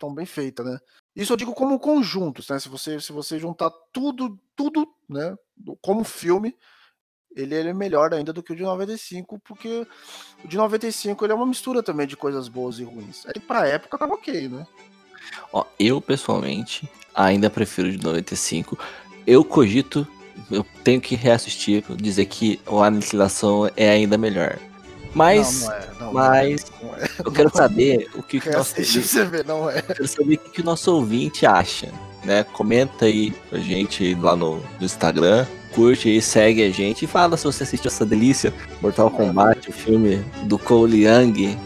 tão 0.00 0.14
bem 0.14 0.26
feita, 0.26 0.62
né? 0.62 0.78
Isso 1.14 1.32
eu 1.32 1.36
digo 1.36 1.54
como 1.54 1.78
conjunto, 1.78 2.42
né? 2.50 2.58
Se 2.58 2.68
você 2.68 3.00
se 3.00 3.12
você 3.12 3.38
juntar 3.38 3.70
tudo, 3.92 4.38
tudo, 4.54 4.86
né, 5.08 5.34
como 5.80 6.04
filme, 6.04 6.56
ele, 7.34 7.54
ele 7.54 7.68
é 7.68 7.74
melhor 7.74 8.12
ainda 8.14 8.32
do 8.32 8.42
que 8.42 8.52
o 8.52 8.56
de 8.56 8.62
95, 8.62 9.38
porque 9.40 9.86
o 10.42 10.48
de 10.48 10.56
95 10.56 11.24
ele 11.24 11.32
é 11.32 11.36
uma 11.36 11.46
mistura 11.46 11.82
também 11.82 12.06
de 12.06 12.16
coisas 12.16 12.48
boas 12.48 12.78
e 12.78 12.84
ruins. 12.84 13.26
É 13.26 13.32
que 13.32 13.40
pra 13.40 13.66
época 13.68 13.98
tava 13.98 14.14
ok, 14.14 14.48
né? 14.48 14.66
Ó, 15.52 15.64
eu, 15.78 16.00
pessoalmente, 16.00 16.90
ainda 17.14 17.50
prefiro 17.50 17.88
o 17.88 17.90
de 17.90 18.02
95. 18.02 18.78
Eu 19.26 19.44
cogito, 19.44 20.06
eu 20.50 20.64
tenho 20.84 21.00
que 21.00 21.14
reassistir, 21.14 21.84
dizer 21.96 22.26
que 22.26 22.60
o 22.66 22.82
Aniquilação 22.82 23.70
é 23.76 23.90
ainda 23.90 24.16
melhor. 24.16 24.58
Mas 25.14 25.62
não, 25.62 25.68
não 25.68 25.74
é. 25.74 25.88
Não, 25.98 26.12
mas- 26.12 26.66
não 26.82 26.94
é. 26.94 27.08
eu 27.24 27.32
quero 27.32 27.50
saber 27.54 28.08
o 28.14 28.22
que, 28.22 28.38
que 28.38 28.48
o 28.48 28.52
nosso 28.52 28.74
não 29.46 29.70
é. 29.70 29.82
quero 29.82 30.06
saber 30.06 30.34
o 30.34 30.38
que, 30.38 30.50
que 30.50 30.60
o 30.60 30.64
nosso 30.64 30.94
ouvinte 30.94 31.46
acha, 31.46 31.90
né? 32.24 32.44
Comenta 32.52 33.06
aí 33.06 33.30
pra 33.48 33.58
gente 33.58 34.14
lá 34.16 34.36
no, 34.36 34.56
no 34.56 34.84
Instagram, 34.84 35.46
curte 35.74 36.08
aí, 36.08 36.20
segue 36.20 36.62
a 36.62 36.70
gente 36.70 37.04
e 37.06 37.08
fala 37.08 37.36
se 37.36 37.44
você 37.44 37.62
assistiu 37.62 37.88
essa 37.88 38.04
delícia, 38.04 38.52
Mortal 38.82 39.10
Kombat, 39.10 39.70
o 39.70 39.72
filme 39.72 40.22
do 40.44 40.58
Cole 40.58 41.06
Young, 41.06 41.56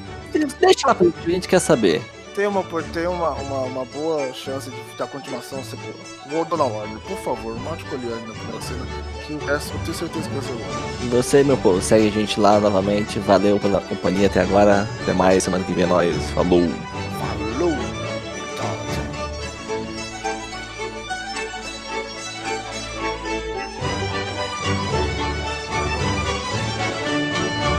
Deixa 0.60 0.86
lá 0.86 0.94
pra 0.94 1.06
gente, 1.06 1.18
a 1.26 1.30
gente 1.30 1.48
quer 1.48 1.58
saber. 1.58 2.02
Tem 2.40 2.46
uma, 2.46 2.64
tem 2.64 3.06
uma, 3.06 3.32
uma, 3.32 3.58
uma 3.64 3.84
boa 3.84 4.32
chance 4.32 4.70
de 4.70 4.96
da 4.96 5.06
continuação 5.06 5.62
ser 5.62 5.76
boa. 5.76 5.92
Vou 6.30 6.42
Dona 6.46 6.64
Warner, 6.64 6.98
por 7.00 7.18
favor, 7.18 7.54
mate 7.60 7.84
com 7.84 7.96
a 7.96 7.98
Liane 7.98 8.26
na 8.26 8.32
primeira 8.32 8.62
cena, 8.62 8.86
que 9.26 9.34
o 9.34 9.38
resto 9.44 9.74
eu 9.74 9.80
tenho 9.80 9.94
certeza 9.94 10.26
que 10.26 10.34
vai 10.36 10.44
ser 10.44 10.52
bom. 10.54 11.04
E 11.04 11.08
você, 11.08 11.44
meu 11.44 11.58
povo, 11.58 11.82
segue 11.82 12.08
a 12.08 12.10
gente 12.10 12.40
lá 12.40 12.58
novamente. 12.58 13.18
Valeu 13.18 13.60
pela 13.60 13.82
companhia 13.82 14.26
até 14.26 14.40
agora. 14.40 14.88
Até 15.02 15.12
mais, 15.12 15.42
semana 15.42 15.62
que 15.64 15.72
vem 15.74 15.84
é 15.84 15.86
nóis. 15.86 16.16
Falou! 16.30 16.62